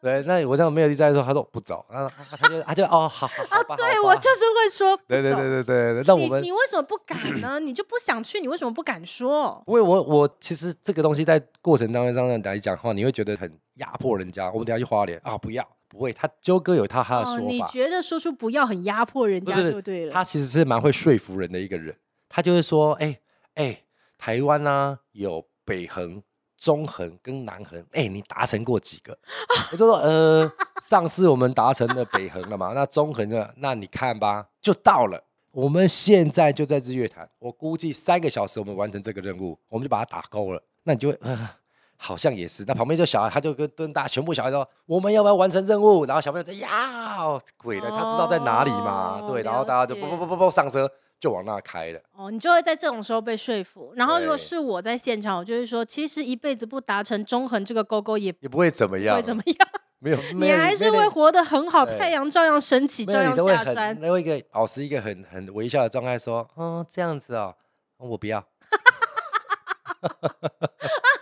[0.00, 7.60] 对，那我这样没有意在说，他说不走，啊，他就他就哦，好，好，好吧，啊，对我就是会说，对对对对对，那我们你，为什么不敢呢？
[7.60, 9.62] 你就不想去，你为什么不敢说？
[9.66, 14.50] 因为，我我其实这个东西在过程当中这样来讲话，你会觉得很压迫人家。
[14.50, 20.12] 我们等下去花莲啊，不要，不会，他纠哥有他他的说法，哦，你觉得说出不要很压迫人家就对了。
[20.12, 21.94] 他其实是蛮会说服人的一个人，
[22.28, 23.20] 他就会说，哎
[23.54, 23.82] 哎，
[24.16, 26.22] 台湾呢有北横。
[26.60, 29.18] 中横跟南横，哎、你达成过几个？
[29.72, 33.50] 我就说，呃，上次我们达成了北横了嘛，那中横呢？
[33.56, 35.24] 那你看吧，就到了。
[35.52, 40.62] 我们现在就在日月潭，我估计三个小时我们完成这个任务，我们就把它打勾了。
[40.84, 41.18] 那你就会，
[42.02, 42.64] 好像也是。
[42.66, 46.06] 那旁边就小孩，他就跟跟大家全部小孩说，我们要不要完成任务？
[46.06, 49.20] 然后小朋友说要，鬼了，他知道在哪里嘛？
[49.22, 50.90] 哦、对，然后大家就不不不不上车。
[51.20, 53.92] 就往那开了哦，你就会在这种时候被说服。
[53.94, 59.56] 然后如果是我在现场，我就会说，其实一辈子不达成中横这个勾勾也也不会怎么样，不会怎么样，
[60.00, 63.94] 没有， 你还是会活得很好，太阳照样升起，照样下山。
[64.00, 67.54] 那一个保持一个很很微笑的状态，说，嗯，这样子哦，
[67.98, 68.42] 我不要。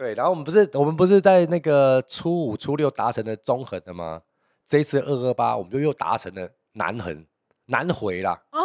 [0.00, 4.22] 对，然后我们不是我们不是在那个初五初六达成了中横的吗？
[4.66, 7.26] 这一次二二八，我们就又达成了南横。
[7.70, 8.60] 难回啦哦，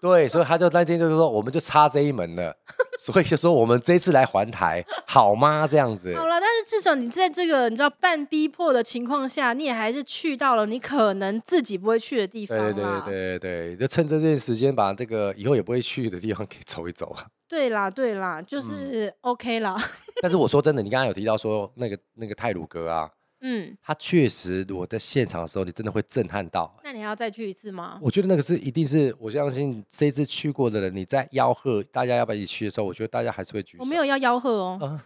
[0.00, 2.54] 对，所以他就那天就是说，我们就差这一门了，
[3.00, 5.66] 所以就说我们这次来环台好吗？
[5.66, 6.14] 这样子。
[6.14, 12.58] 好了，但是至少你在这个你知道半逼迫的情况下，你也还是去到了你可能自己不会去的地方。
[12.58, 17.26] 对对对对对，就趁这段时间把这个以后也不会去的地方给走一走啊。
[17.48, 19.74] 对啦对啦，就是 OK 啦。
[19.78, 19.82] 嗯、
[20.20, 23.10] 但是我说真的，你刚刚有提到说那个那个泰鲁哥啊。
[23.42, 26.74] 嗯，他确实，我在现场的时候，你真的会震撼到。
[26.84, 27.98] 那你还要再去一次吗？
[28.00, 33.82] 我觉得那个是一定是，我相信这一次去过的人，你在吆喝大家要不要一起去的时候，我觉得大家还是会举手。
[33.82, 35.04] 我没有要吆喝哦，啊、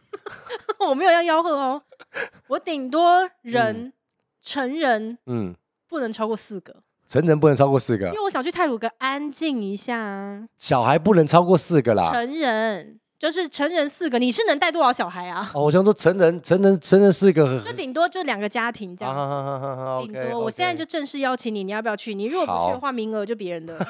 [0.88, 1.82] 我没有要吆喝哦，
[2.48, 3.92] 我顶多人、嗯、
[4.42, 5.54] 成人，嗯，
[5.88, 6.82] 不能超过四个。
[7.08, 10.48] 成人不能超过四个，因为我想去泰鲁阁安静一下啊。
[10.58, 12.12] 小孩不能超过四个啦。
[12.12, 12.98] 成人。
[13.18, 15.50] 就是成人四个，你是能带多少小孩啊？
[15.54, 20.02] 哦，我想说成人，成人，成人四个，那顶多就两个家庭这样。
[20.02, 22.14] 顶多，我现在就正式邀请你，你要不要去？
[22.14, 23.78] 你如果不去的话，名额就别人的。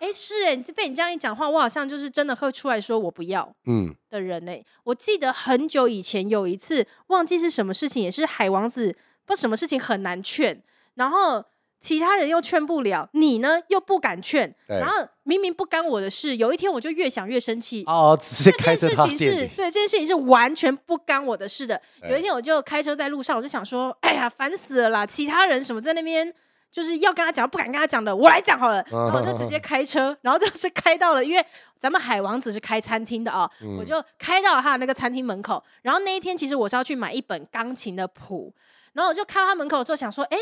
[0.00, 4.62] 哎，是哎，被你这样一讲话，我好像就是真的会出来说我不要，嗯的人哎。
[4.84, 8.92] 我记得很久以前有一次，忘记是什么事情，也是海王子，
[9.24, 10.60] 不知道什么事情很难劝，
[10.94, 11.44] 然后。
[11.80, 17.84] 其他人又劝不了，你呢又不敢劝，然后明明不干我的事，有一天我就越想越生气。
[17.86, 21.80] 哦，直接开车这件事情是对，这件事情是完全不干我的事的。
[22.10, 25.06] 有一天我就开车在路上，我就想说，哎呀，烦死了啦！
[25.06, 26.34] 其他人什么在那边
[26.72, 28.84] 就是要跟他讲，不敢跟他讲的，我来讲好了。
[28.90, 31.46] 然后我就直接开车，然后就是开到了，因为
[31.78, 35.62] 咱们海王子是开餐厅的啊，嗯、我就开到他的那个餐厅门口。
[35.82, 38.52] 然后那一天其实我是要去买一本钢琴的谱，
[38.94, 40.36] 然后我就开到他门口的时候想说，哎。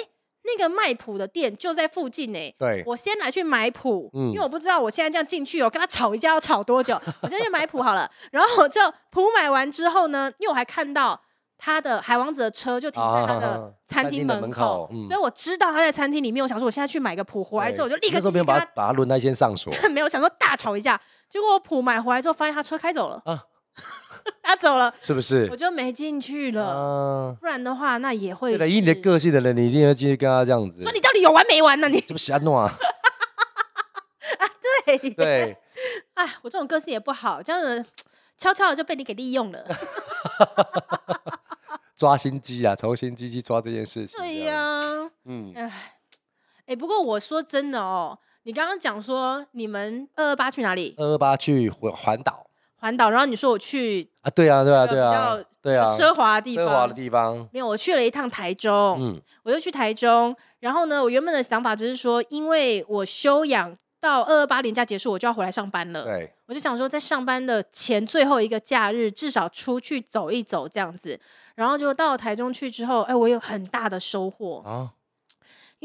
[0.46, 2.54] 那个卖谱的店就在附近呢。
[2.58, 7.00] 对，我先来去买谱，嗯、因为我不知道我现在这样进去，我跟他吵一架要吵多久。
[7.22, 8.80] 我先去买谱好了，然后我就
[9.10, 11.20] 谱买完之后呢，因为我还看到
[11.58, 16.42] 他的海王子的车就停在他的餐厅门口，所以我知道他在餐厅里面。
[16.42, 19.72] 我想说，我现在去买个谱回来之后，我就立刻去把他把他轮胎先上锁。
[19.90, 23.20] 没有想说大吵一架，结果我谱买回来之后，发现他车开走了。
[23.24, 23.42] 啊
[24.42, 25.48] 他走了，是不是？
[25.50, 26.74] 我就没进去了。
[26.74, 28.54] 嗯，不然的话，那也会。
[28.68, 30.82] 以你的个性的人，你一定要进去跟他这样子。
[30.82, 31.88] 说你到底有完没完呢？
[31.88, 32.70] 你这不瞎弄啊？
[34.38, 34.44] 啊，
[34.86, 35.56] 对对。
[36.14, 37.84] 哎，我这种个性也不好，这样子
[38.38, 39.64] 悄悄的就被你给利用了。
[41.96, 44.18] 抓心机啊，从心机去抓这件事情。
[44.18, 45.98] 对呀，嗯，哎，
[46.66, 50.94] 哎，不过我说真的哦，你刚刚讲说你们二二八去哪里？
[50.98, 52.46] 二二八去环环岛。
[52.76, 57.48] 环岛，然后你说我去啊，对啊，对啊，对啊，对啊，奢华的地方，奢华的地方。
[57.52, 71.18] 没有，我去了一趟台中，嗯，我就去台中，然后呢，我原本的想法只是说，因为我休养到二二八年假结束，我就要回来上班了，对，我就想说，在上班的前最后一个假日，至少出去走一走这样子，
[71.54, 74.92] 然后就到了台中去之后，哎，我有很大的收获啊。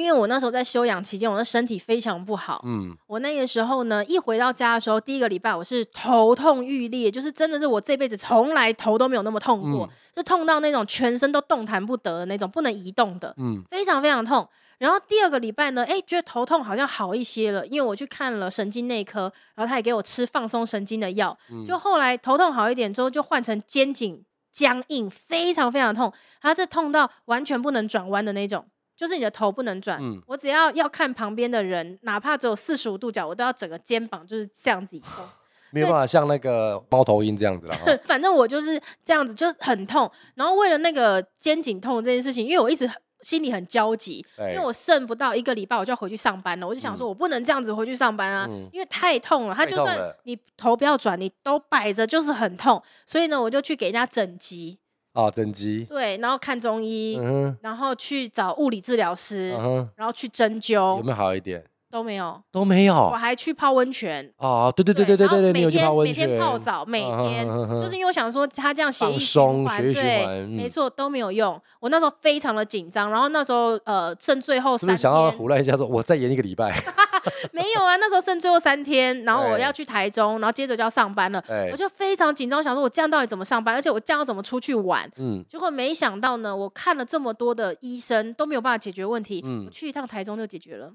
[0.02, 2.62] 因为我那时候在休养期间，我的身体非常不好。
[2.66, 14.48] 嗯，我那个时候呢，一回到家的时候，第一个礼拜我是头痛欲裂，就是真的是我这辈子从来头都没有那么痛过，嗯、就痛到那种全身都动弹不得的那种，不能移动的，嗯，非常非常痛。
[14.80, 26.12] 然后第二个礼拜呢，哎，觉得头痛好像好一些了，因为我去看了神经内科，然后他也给我吃放松神经的药，嗯、就后来头痛好一点之后，就换成肩颈僵硬，非常非常痛，
[26.42, 28.66] 它是痛到完全不能转弯的那种。
[29.02, 35.26] 就是你的头不能转，嗯、我只要要看旁边的人，哪怕只有四十五度角，我都要整个肩膀就是这样子移动，
[35.72, 37.76] 没有办法像那个猫头鹰这样子了。
[38.06, 40.08] 反正我就是这样子，就很痛。
[40.36, 42.88] 然后为了那个肩颈痛这件事情，因为我一直
[43.24, 49.56] 心里很焦急，因为我剩不到一个礼拜我就要回去上班了，我就想说我不能这样子回去上班啊，嗯、因为太痛了。
[49.56, 52.80] 他就算你头不要转，你都摆着就是很痛。
[53.08, 54.78] 所以呢，我就去给人家整脊。
[55.14, 61.64] 啊，整脊对，然后看中医，嗯、哼然后去找物理治疗师，嗯、哼然后去针灸，有没有好一点？
[61.92, 62.96] 都没有，都没有。
[62.96, 64.32] 我还去泡温泉。
[64.38, 71.62] 哦，对对对对对对对，每天每天泡澡，每天就是因为我想说他这样血液循环，对，没错都没有用。
[71.82, 76.74] 我那时候非常的紧张，然后那时候呃剩最后三天，想要胡乱一下说，我再延一个礼拜。
[77.52, 85.10] 没有啊，那时候剩最后三天，然后我要去台中，然后接着就要上班了，我就非常紧张，想说我这样到底怎么上班，而且我这样要怎么出去玩？
[85.18, 90.92] 嗯，结果没想到呢，我看了这么多的医生都没有办法解决问题，我去一趟台中就解决了。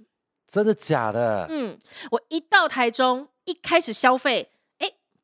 [0.48, 1.46] 真的假的？
[1.50, 1.76] 嗯，
[2.10, 4.55] 我一到台中，一开始消费，哎，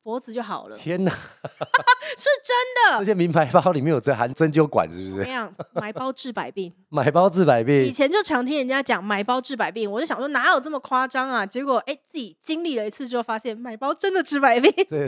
[0.03, 0.77] 脖子就好了。
[0.77, 1.11] 天哪，
[2.17, 2.99] 是真的！
[2.99, 5.09] 这些名牌包里面有这含针灸管，是不是？
[5.11, 5.51] 怎么样？
[5.71, 7.83] 买包治百病， 买包治百病。
[7.83, 11.45] 以前就常听人家讲买包治百病，我就想说哪有这么夸张啊？
[11.45, 14.71] 结果哎，自己经历了一次之后，发现买包真的治百病。
[14.89, 15.07] 这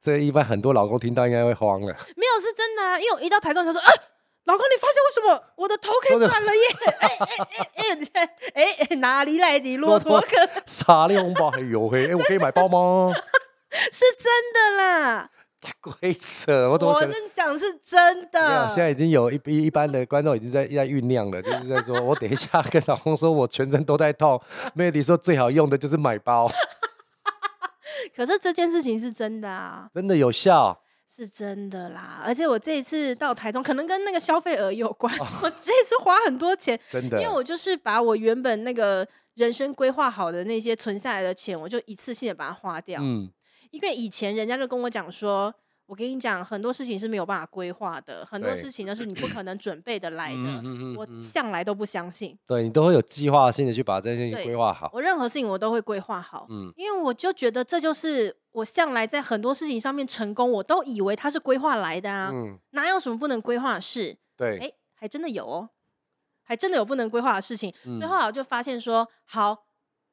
[0.00, 1.86] 这一般很多老公听到应该会慌了。
[2.16, 2.98] 没有，是真的啊！
[2.98, 3.88] 因为我一到台中就说啊。
[4.44, 6.62] 老公，你发现为什么我的头可以转了耶？
[6.98, 7.26] 哎哎
[7.76, 10.28] 哎哎哎哎，哪里来的骆驼壳？
[10.66, 12.08] 傻哩红包还有嘿？
[12.10, 13.14] 哎，我可以买包吗？
[13.90, 15.30] 是真的啦！
[15.80, 16.68] 鬼扯！
[16.68, 18.68] 我我跟你讲是真的。
[18.68, 24.40] 现在已经有一一一般的观众已经在在酝酿了，就是在说，我等一下跟老公说我全身都在痛。
[24.76, 26.50] Mandy 说最好用的就是买包。
[28.16, 30.80] 可是这件事情是真的啊，真的有效。
[31.14, 35.14] 是真的啦，而且我这一次到台中，可能跟那个消费额有关。
[35.20, 42.98] 哦、 我这一次花很多钱，真的，因为我就是把我原本那个人生规划好的那些存下来的钱，我就一次性的把它花掉。
[43.02, 43.30] 嗯，
[43.72, 45.52] 因为以前人家就跟我讲说。
[45.86, 50.62] 我跟你讲，很多事情是没有办法规划的，很多事情都是你不可能准备的来的。
[50.62, 52.38] 对我向来都不相信。
[52.46, 54.88] 对，你都会有计划性的去把这件事情规划好。
[54.94, 64.16] 我任何事情我都会规划好，嗯，因为我就觉得这就是我向来在很多事情上面成功，我都以为它是规划来的啊，嗯，哪有什么不能规划的事？
[64.34, 65.68] 对，哎，还真的有哦，
[66.42, 67.74] 还真的有不能规划的事情。
[67.84, 69.64] 嗯，所以后来我就发现说，好。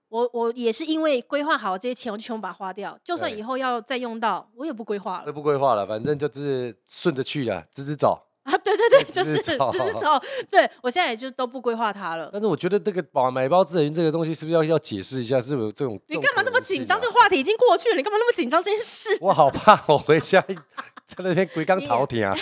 [0.10, 2.98] 我我也是因为规划好这些钱，我就全部把它花掉。
[3.04, 5.26] 就算以后要再用到，我也不规划了。
[5.26, 8.58] 都不规划了，反正就是顺着去了，直直走啊！
[8.58, 9.58] 对对对， 就是直直
[10.02, 10.20] 走。
[10.50, 12.30] 对，我现在也就都不规划它了。
[12.34, 15.40] 但是我觉得这个保买包治百病这个东西，是不是要要解释一下？
[15.40, 16.00] 是不是这种？
[16.08, 17.00] 你干嘛那么紧张？
[17.00, 19.16] 这个话题已经过去了，你干嘛那么紧张这件事？
[19.22, 20.42] 我好怕，我回家
[21.06, 22.36] 在那边鬼刚逃停啊，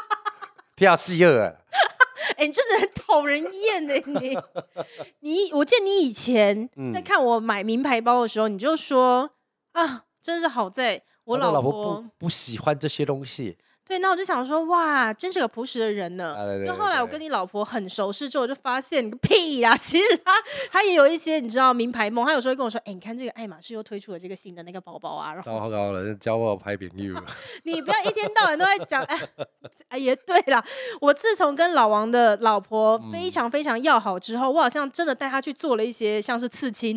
[0.76, 1.56] 跳戏二。
[2.40, 3.94] 哎、欸，你真的很讨人厌呢！
[4.06, 4.38] 你
[5.20, 9.32] 你，我见你以前在看我买名牌包的时候，嗯、你就说
[9.72, 13.58] 啊，真是好在我老婆，老婆不不喜欢这些东西。
[13.90, 16.36] 对，那我就想说，哇，真是个朴实的人呢。
[16.64, 19.76] 就后来我跟你老婆很熟识之后，我就发现你个屁呀！
[19.76, 20.32] 其实他
[20.70, 25.34] 他也有一些你知道名牌梦，他有时候会跟我说，哎，你看这个爱马仕又推出了这个新的那个包包啊。
[25.34, 27.16] 然后糟糕了，教我拍饼油。
[27.64, 29.18] 你不要一天到晚都在讲， 哎，
[29.88, 30.64] 哎也对了，
[31.00, 36.96] 我自从跟老王的老婆非常非常要好之后，我好像真的带他去做了一些像是刺青，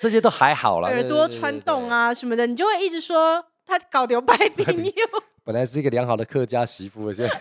[0.00, 3.44] 这些都还好了， 耳朵穿洞啊什么的，你就会一直说
[3.78, 5.22] 他搞丢拍饼油。
[5.44, 7.40] 本来是一个良好的客家媳妇，现在，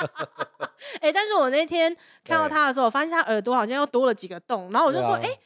[1.00, 1.94] 哎，但是我那天
[2.24, 5.36] 看到他的时候，我发现他耳朵好像又多了几个洞，然后我就说，哎、啊，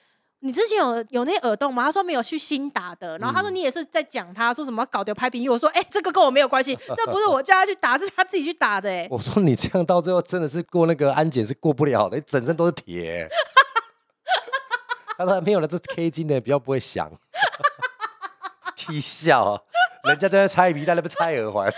[0.41, 1.83] 你之前有有那耳洞吗？
[1.83, 3.19] 他说没有，去新打的。
[3.19, 8.89] 然后他说你也是在讲他说什么搞掉拍饼，我说，哎，这个跟我没有关系， 这不是我叫他去打，这是他自己去打的。
[8.89, 13.29] 哎，我说你这样到最后真的是过那个安检是过不了的，你整身都是铁。
[15.19, 17.11] 他说没有了，这 K 金的比较不会响，
[18.77, 19.65] 踢笑。
[20.05, 21.73] 人家在那拆皮带，在那不拆耳环，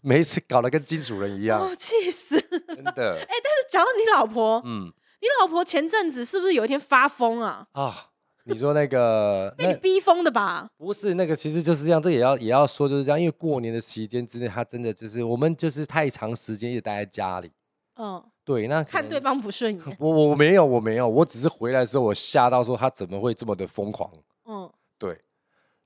[0.00, 2.40] 每一次搞得跟金属人一样，哦，气死！
[2.74, 3.14] 真的。
[3.14, 7.66] 哎、欸，但是讲到你老婆，嗯，你老婆前阵子是不是有一天发疯啊？
[7.72, 8.10] 啊，
[8.44, 10.68] 你说那个 被你逼疯的吧？
[10.76, 17.52] 不是，那个其实就是这样，这也要也要说就是这样，因为过年的期间之内，他真的就是我们就是太长时间一直待在家里，
[17.96, 18.22] 嗯。
[18.48, 19.84] 对，那看对方不顺眼。
[20.00, 24.10] 我我没有，我没有，我只是回来的时候，我吓到说他怎么会这么的疯狂。
[24.46, 24.77] 嗯，对。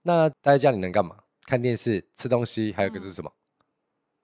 [0.02, 1.16] 那待在家里能干嘛？
[1.44, 3.30] 看电视、吃东西，还有个是什么？
[3.30, 3.62] 嗯、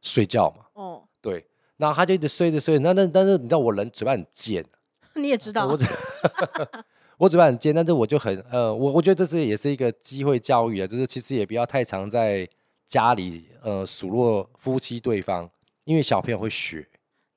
[0.02, 0.64] 睡觉嘛。
[0.74, 1.46] 哦，对。
[1.76, 2.82] 然后他就一直睡着睡着。
[2.82, 4.64] 那那但是你知道我人嘴巴很贱。
[5.16, 5.66] 你也知道。
[5.66, 5.86] 我嘴，
[7.18, 12.48] 我嘴巴很贱，但是我就很呃，我我觉得这是也是一个机会教育啊，就是其实也不要太常在
[12.86, 15.50] 家里呃数落夫妻对方，
[15.84, 16.88] 因为小朋友会学。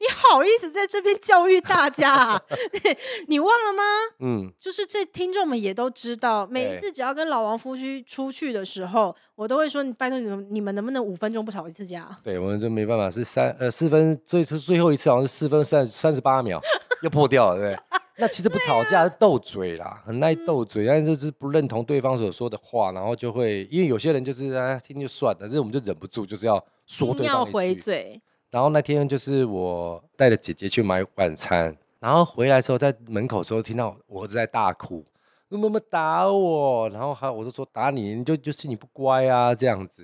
[0.02, 2.42] 你好意思在这边教育大家啊？
[3.30, 3.84] 你忘了吗？
[4.22, 16.60] 嗯，就是这听众们也都知道，每一次只要跟老王夫妻出去的时候，我都会说：“你拜托你们，你们能不能五分钟不吵一次架？”对，我们就没办法，是三呃四分最最后一次好像是四分三三十八秒
[17.04, 17.78] 又破掉了，对。
[18.18, 28.20] 那其实不吵架是斗嘴啦，很爱斗嘴，但是就是不认同对方所说的话，然后就会因为有些人就是啊听就算了，但是我们就忍不住就是要说对方要回嘴。
[28.52, 35.06] 然后那天就是我带着姐姐去买晚餐，然后回来之后在门口的时候听到我儿子在大哭，
[35.48, 40.04] 妈妈打我，然后还我就说打你，你就就是你不乖啊这样子，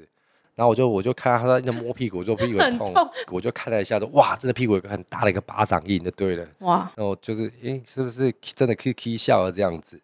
[0.56, 10.00] 然后我就我就看到他在摸屁股，我就屁股很痛，痛我就看了一下说哇，这个屁股有个很大的一个巴掌印就对了，哇，然后就是诶是不是真的可以可以笑了这样子，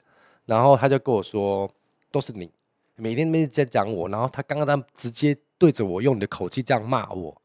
[0.45, 1.69] 然后他就跟我说
[2.11, 2.51] 都是你，
[2.97, 7.41] 每天每天在讲我，然后他刚刚他直接对着我用你的口气这样骂我。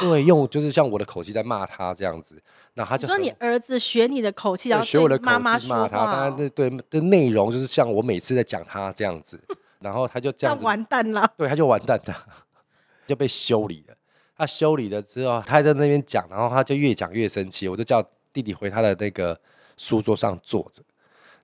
[0.00, 2.40] 对，用就是像我的口气在骂他这样子，
[2.74, 5.98] 那他就说你儿子学你的口气，然后学我的口气骂他。
[5.98, 9.40] 当然，对对的内容就是像我每次在讲他这样子，
[9.80, 11.24] 然后他就这样子完蛋了。
[11.36, 12.14] 对，他就完蛋了，
[13.06, 13.94] 就被修理了。
[14.36, 17.68] 他修理了之后，他还在那边讲，然后他就越讲越生气。
[17.68, 18.02] 我就叫
[18.32, 19.38] 弟弟回他的那个
[19.76, 20.82] 书桌上坐着。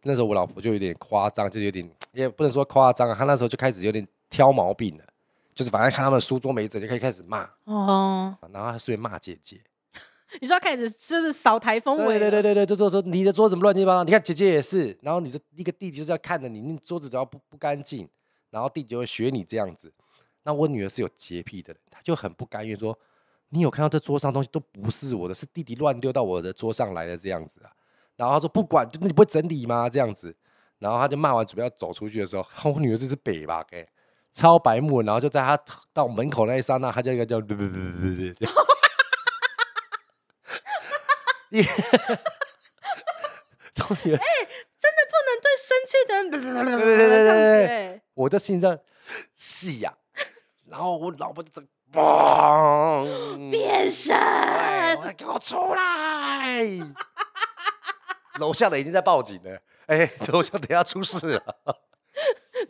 [0.02, 5.04] 那时候我老婆就有点夸张，就有点也不能说夸张啊，他那时候就开始有点挑毛病了。
[5.54, 9.60] 就是反正看他们书桌没整，就可以开始骂哦，然后还顺便骂姐姐。
[10.40, 12.18] 你说他开始就是扫台风尾？
[12.18, 14.02] 对对对对，就说说你的桌子怎么乱七八糟？
[14.04, 18.08] 你看姐姐也是，然后你的一个弟弟就是要看着你，你桌子都要不不干净，
[18.50, 19.92] 然后弟弟就会学你这样子。
[20.42, 22.98] 那我女儿是有洁癖的人，她就很不甘愿说
[23.50, 27.70] ：“你有看到这桌上东西都不是我的，是弟弟乱丢到我的桌上来的这样子啊。”
[28.16, 29.88] 然后她说：“不管，就你不会整理吗？
[29.88, 30.34] 这样子。”
[30.80, 33.64] 然后她就骂完准备要走出去的时候， 我女儿这是北吧？
[33.70, 33.88] 给。
[34.34, 35.56] 超白目，然后就在他
[35.92, 38.48] 到门口那一刹那，他就一个叫对对对对对对，
[43.74, 44.24] 同学，哎，
[44.76, 48.76] 真的不能对生气的人，对对对对对，我的心脏
[49.36, 49.94] 是呀，
[50.66, 54.16] 然后我老婆就整嘣变身，
[55.16, 56.58] 给我出来，
[58.40, 61.42] 楼下的已经在报警了，哎， 楼下等下出事了。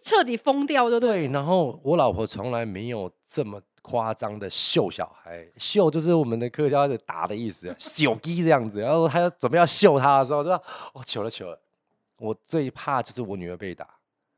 [0.02, 8.80] 彻底疯掉就对，对，然后我老婆从来没有这么夸张的秀小孩，秀就是我们的客家的打的意思，秀鸡这样子。
[8.80, 10.56] 然后她要准备要秀他的时候，我就说
[10.94, 11.60] ：“哦，求了求了。”
[12.16, 13.86] 我最怕就是我女儿被打，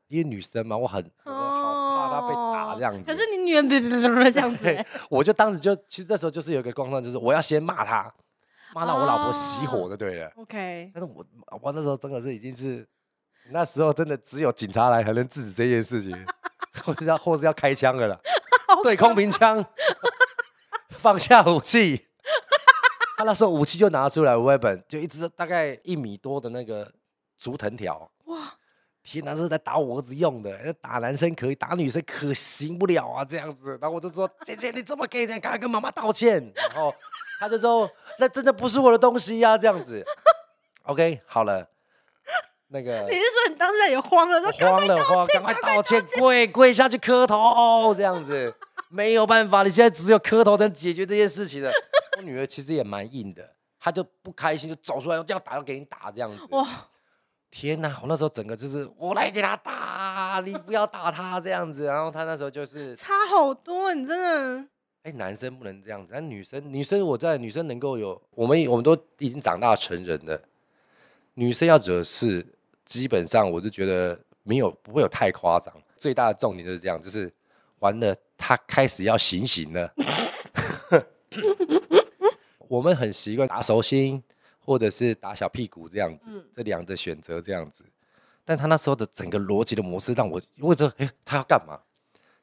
[0.07, 3.03] 因为女生嘛，我很我好怕她被打这样子。
[3.09, 8.13] 可是你女儿别别别别这样子，我就当时就其实那时候就是有一个状况，就是我要先骂她，
[8.73, 10.29] 骂到我老婆熄火就对了。
[10.35, 11.25] OK，但是我
[11.61, 12.85] 我那时候真的是已经是。
[13.51, 16.13] 那时候真的只有警察来才能制止这件事情，
[16.83, 18.19] 或是要或是要开枪的了，
[18.83, 19.63] 对空瓶枪，
[20.99, 22.05] 放下武器。
[23.17, 26.91] 他那时候武器就拿出来，weapon 就一直大概一米多的那个
[27.35, 28.11] 竹藤条。
[28.25, 28.53] 哇，
[29.01, 33.71] 天哪，是在打我儿子用的，打男生可以，打女生可行不了啊，这样子。
[33.81, 35.41] 然后我就说：“姐姐，你这么可以这样？
[35.41, 36.93] 赶快跟妈妈道歉。”然后
[37.39, 37.89] 他就说
[38.19, 40.05] ：“那真的不是我的东西呀、啊，这样子。
[40.83, 41.67] ”OK，好了。
[42.69, 44.41] 那个， 你是说你当时也慌了？
[44.51, 48.53] 慌了，慌，赶快道歉，跪跪下去磕头，这样子
[48.89, 51.71] 没有办法，你现在只有磕头能解决这件事情了。
[52.17, 56.41] 我女儿其实也蛮硬的，她就不开心，就走出来要打，要给你打这样子。
[56.49, 56.67] 哇，
[57.51, 57.99] 天哪！
[58.01, 61.85] 我那时候整个就是我来给她打，你不要打她这样子。
[61.85, 64.67] 然后她那时候就是差好多，你真的。
[65.03, 70.41] 哎，男生不能这样子，但女生，女生我在女生能够有，我们我们都已经长大成人了，
[71.35, 72.45] 女生要惹事。
[72.87, 77.31] 基本上我就觉得没有不会有太夸张，最大的重点就是这样，就是
[77.79, 79.93] 完了他开始要行刑了。
[82.67, 84.23] 我们很习惯打手心
[84.59, 87.85] 或者是打小屁股这样子，嗯、这两个选择这样子。
[88.43, 91.79] 但他那时候的整个逻辑的模式让我，我觉得哎，他要干嘛？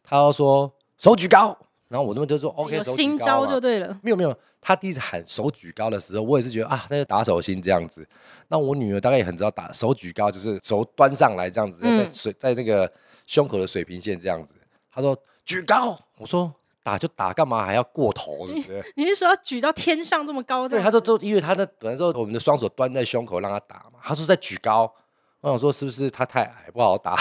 [0.03, 1.59] 他要说手举高，
[1.95, 3.97] 然后我那边就说 OK，有新招就对了。
[4.03, 8.05] 没有没有，他第一次喊手举高的时候，我也是觉得啊，那就打手心这样子。
[8.49, 12.93] 那我女儿大概也很知道打手举高就是手端上来这样子，在水在那个
[13.29, 14.57] 胸口的水平线这样子。
[14.91, 16.53] 他说举高，我说。
[16.83, 18.47] 打就打，干嘛还要过头？
[18.47, 18.85] 对不对？
[18.95, 20.69] 你是说要举到天上这么高？
[20.69, 23.99] 对，他说都因为他在本来说我们的双手端在胸口让他打嘛。
[24.03, 24.93] 他说在举高，
[25.41, 27.17] 我想说是不是他太矮不好打？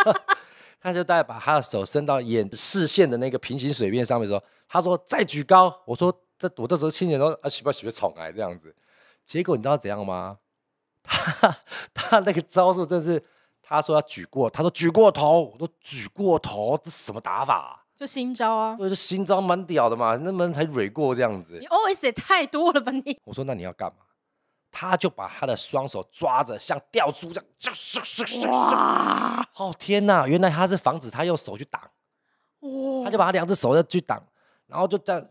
[0.80, 5.74] 他就大概把他的手伸到眼视线的那个平行水面上面的时候，他说再举高。
[5.86, 8.74] 我说这我这时候亲眼都啊，喜不喜不宠爱这样子。
[9.24, 10.38] 结果你知道怎样吗？
[11.02, 11.56] 他
[11.92, 13.22] 他那个招数真是，
[13.62, 17.84] 他说要举过，他说举过头，我说举过头，这什么打法啊？
[17.96, 18.76] 就新招啊！
[18.76, 21.58] 对，就新招蛮屌的嘛，那门才蕊过这样子。
[21.60, 23.18] 你 OS 也太多了吧你？
[23.24, 24.04] 我说那你要干嘛？
[24.70, 28.50] 他就把他的双手抓着，像吊珠这样。
[28.50, 29.48] 哇！
[29.56, 30.26] 哦天哪！
[30.26, 31.80] 原来他是防止他用手去挡。
[32.60, 33.04] 哇！
[33.04, 34.22] 他就把他两只手要去挡，
[34.66, 35.28] 然后就这样。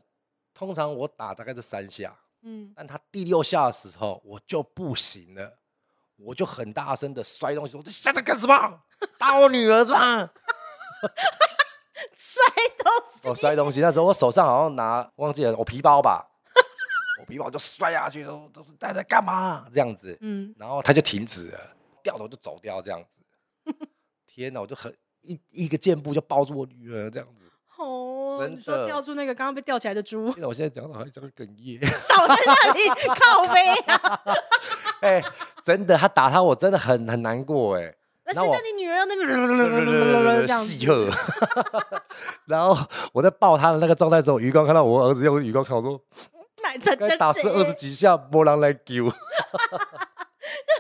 [0.54, 5.60] 通常我打大概是三下，嗯，但他第六下的时候我就不行了，
[6.16, 7.78] 我就很大声的摔东西。
[7.78, 8.80] 我说现在干什么？
[9.20, 10.32] 打我女儿是吧？
[12.16, 12.44] 摔
[12.78, 13.82] 东西，我摔东西。
[13.82, 16.37] 那时候我手上好像拿忘记了我皮包吧，我
[17.28, 21.60] 皮包就摔下去，说都是在在干嘛这样子，嗯，然后他就停止了，
[22.02, 23.20] 掉头就走掉这样子。
[24.26, 27.44] 天哪，我就很一一个箭步就抱住我女儿这样子。
[27.78, 30.34] 哦，真的，你说吊住那个刚刚被吊起来的猪。
[30.42, 31.86] 我现在讲的好像哽咽。
[31.86, 32.80] 少在那里
[33.20, 34.22] 靠背啊！
[35.02, 35.24] 哎，
[35.64, 37.94] 真的，他打他，我真的很很难过哎。
[38.26, 39.28] 那现在你女儿那边
[40.46, 41.10] 这样子，
[42.46, 42.78] 然后
[43.14, 46.02] 我在抱她的那个状态之后，余光看到我儿子用余光看我说，
[46.80, 49.06] 该打是二十几下，没人来救。
[49.06, 49.12] 那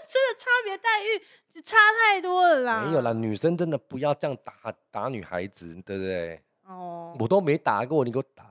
[0.05, 1.19] 真的差别待遇
[1.61, 2.83] 差太多了啦。
[2.85, 4.53] 没有啦，女生真的不要这样打
[4.91, 6.41] 打女孩子，对不对？
[6.65, 8.45] 哦，我都没打过，你给我打。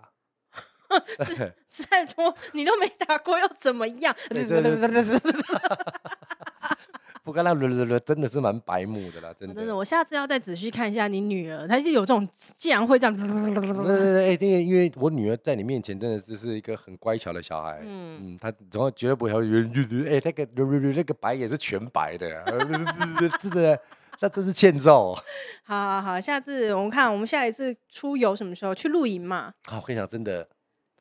[1.68, 4.14] 再多你都没打过又怎么样？
[4.28, 4.34] 不
[7.37, 9.55] 跟他轮轮轮，真的是蛮白目的啦，真的。
[9.55, 12.26] 真的，我下次要再仔细看一下你女儿，她就有这种，
[12.57, 13.14] 竟然会这样。
[13.84, 20.49] 对对，因为我女儿在你面前真的是是一个很乖巧的小孩，嗯嗯，她怎么绝对不会圆圆圆，哎，那个
[20.95, 22.43] 那个白也是全白的，
[23.41, 23.78] 真的，
[24.20, 25.14] 那真是欠揍。
[25.64, 29.53] 好好好，下次我们看，我们下一次出游什么时候去露营嘛？
[29.66, 30.49] 好，我跟你讲，真的。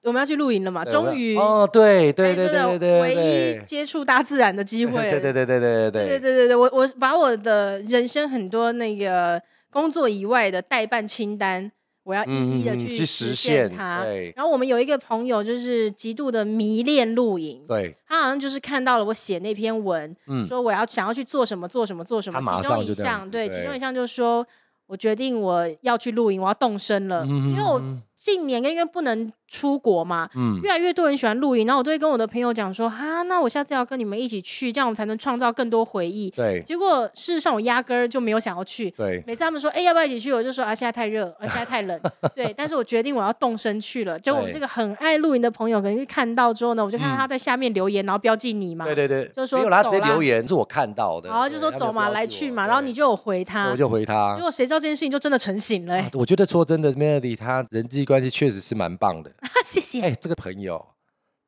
[0.05, 0.85] 我们要去露营了嘛？
[0.85, 5.01] 终于哦，对对对对对，唯一接触大自然的机会。
[5.09, 9.41] 对对对对对对对对对对，我我把我的人生很多那个
[9.71, 11.71] 工作以外的待办清单，
[12.03, 14.05] 我要一一的去实现它。
[14.35, 17.65] 然后我们有一个朋友，就是极度的迷恋露营。
[17.67, 17.95] 对。
[18.07, 20.15] 他好像就是看到了我写那篇文，
[20.47, 24.45] 说我要想要去做什么做什么做什么，其中一项对，其中一项就是说
[24.87, 27.81] 我决定我要去露营，我要动身了，因为我
[28.25, 29.31] 近年因为不能。
[29.47, 36.31] 出国嘛，嗯，越来越多人喜欢露营，然后我都会跟我的朋友讲说，哈，那我下次要跟你们一起去，这样我们才能创造更多回忆。
[36.31, 38.89] 对，结果事实上我压根儿就没有想要去。
[38.97, 40.33] 对，每次他们说，哎，要不要一起去？
[40.33, 41.97] 我就说啊，现在太热，啊，现在太冷。
[42.33, 44.19] 对，但是我决定我要动身去了。
[44.19, 48.83] 结果我们这个很爱露营的朋友，可能看到之后呢，我就看到他在下面留言，然后标记你嘛。
[48.85, 51.29] 对对对，就说没有，他直接留言是我看到的。
[51.29, 54.33] 然后就说走嘛，来去嘛，然后你就有回他，我就回他。
[54.35, 56.03] 结果谁知道这件事情就真的成型了。
[56.13, 59.33] 我觉得说真的，Melody 他人际关系确实是蛮棒的。
[59.63, 60.01] 谢谢。
[60.01, 60.85] 哎这个朋友，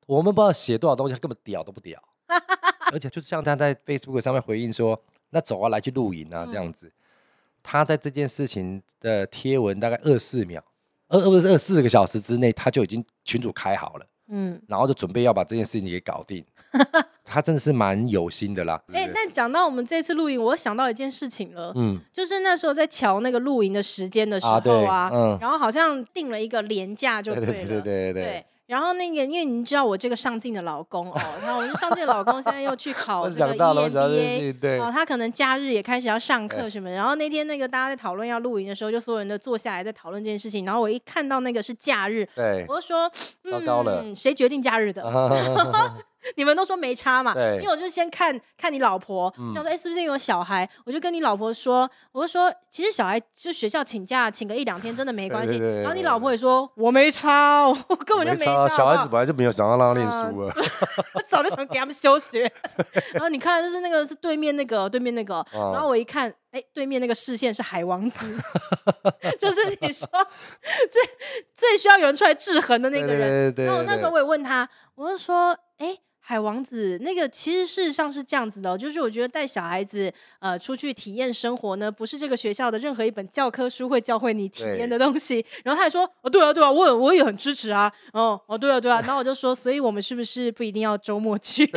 [0.05, 2.01] 我们不知道写多少东西，他根本屌都不屌，
[2.91, 5.01] 而且就是像他在 Facebook 上面回应说
[5.32, 6.88] ：“那走啊，来去露营啊，这样子。
[6.88, 6.91] 嗯”
[7.63, 10.63] 他在这件事情的贴文大概二四秒，
[11.09, 16.44] 二二不是二四个小时之内，他就已经群主开好了，嗯，然后就准备要把这件事情给搞定。
[17.24, 18.82] 他真的是蛮有心的啦。
[18.92, 28.24] 哎、欸，但讲到我们这次露营，我想到一件事情了，嗯，就是那时候在瞧那个露营的时间的时候啊，啊嗯，然后好像定了一个廉价就对了，对对对对对。
[28.24, 36.89] 对然后那个，因为你知道我这个上进的老公哦，然后我就上进的老公现在又去考 这个 EMBA，哦，他可能假日也开始要上课什么。
[36.89, 40.65] 然后那天那个大家在讨论要露营的时候，就所有人都坐下来在讨论这件事情。
[40.65, 43.09] 然后我一看到那个是假日，对，我就说，
[43.43, 45.01] 嗯，谁决定假日的？
[46.36, 50.70] 你们都说没差嘛，因为我就先看看你老婆，想说哎，是不是有小孩？
[50.86, 55.58] 我就跟你老婆说，我就说其实小孩就学校请假请个一两天真的没关系。
[55.58, 58.68] 然后你老婆也说我没差，我根本就没差。
[58.68, 60.54] 小孩子本来就没有想要让他念书了，
[61.16, 62.52] 我早就想给他们休学。
[63.14, 68.20] 然后你看，就是那个是对面那个对面那个，然后我一看，哎，对面那个视线是海王子，
[69.40, 70.08] 就是你说
[70.92, 71.02] 最
[71.54, 73.54] 最需要有人出来制衡的那个人。
[73.58, 75.98] 然后那时候我也问他，我就说，哎。
[76.30, 85.46] 海王子那个其实事实上是这样子的哦，就是我觉得带小孩子呃出去体验生活呢，不是这个学校的任何一本教科书会教会你体验的东西。
[85.64, 89.00] 然后他还说哦，对啊对啊，我我也很支持啊，哦哦对啊对啊。
[89.00, 91.66] 然后我就说，所以我们是不是不一定要周末去？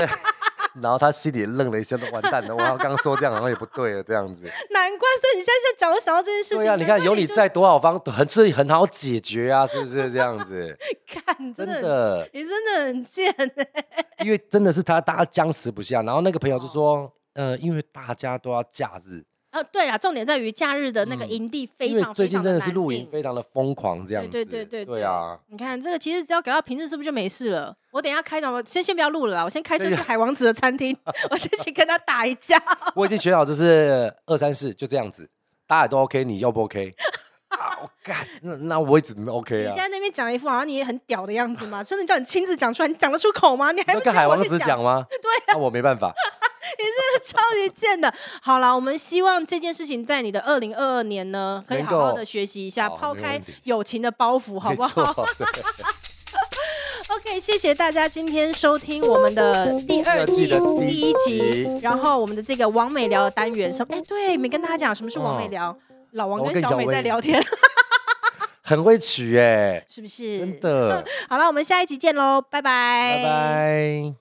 [0.81, 2.55] 然后他心里愣了一下，都完蛋了。
[2.55, 4.45] 我刚刚说这样，好像也不对了，这样子。
[4.71, 6.59] 难怪，所以你现在在讲，我想到这件事情。
[6.59, 10.77] 对呀、啊，你看有你在，多少方很是很好解决啊，是不是这样子？
[11.07, 14.25] 看，真的，真的你真的很贱哎、欸。
[14.25, 16.03] 因为真的是他，大家僵持不下。
[16.03, 19.25] 然后那个朋友就说，哦、呃，因为大家都要假日。
[19.51, 24.31] 呃，对啦，重点在于假日的那个营地非常、嗯、因为最近真的是露营非常的疯狂，这样子。
[24.31, 25.37] 对对对对对啊！
[25.49, 27.75] 你看这个，其实只要改到平日，是不是就没事了？
[27.91, 30.97] 我等一下开导，我先先不要录了啦，我先开车去海王子的餐厅，
[31.31, 32.63] 我先去跟他打一架。
[32.95, 35.29] 我已经选好，就是二三四，就这样子，
[35.67, 36.95] 大家都 OK，你要不 OK？
[37.51, 39.69] 好干，那那我也只能 OK 啊。
[39.69, 41.83] 你现在那边讲一副好像你也很屌的样子嘛？
[41.83, 43.73] 真的叫你亲自讲出来，你讲得出口吗？
[43.73, 45.05] 你还不跟海王子讲吗？
[45.11, 46.15] 对、啊，那我没办法。
[46.79, 46.85] 你
[47.25, 48.13] 是超级贱的。
[48.43, 55.03] 好了，我们希望这件事情在你的二零二二年呢，可以好好的学习一下，抛开友情的包袱，好不好？
[57.11, 63.97] OK，谢谢大家今天收听我们的第二季第一集，然后我们的这个王美聊的单元，什么？
[63.97, 65.77] 哎，对，没跟大家讲什么是王美聊，
[66.13, 67.43] 老王跟小美在聊天，
[68.63, 70.39] 很会取哎，是不是？
[70.39, 71.05] 真的。
[71.29, 74.15] 好了，我们下一集见喽，拜拜，拜拜。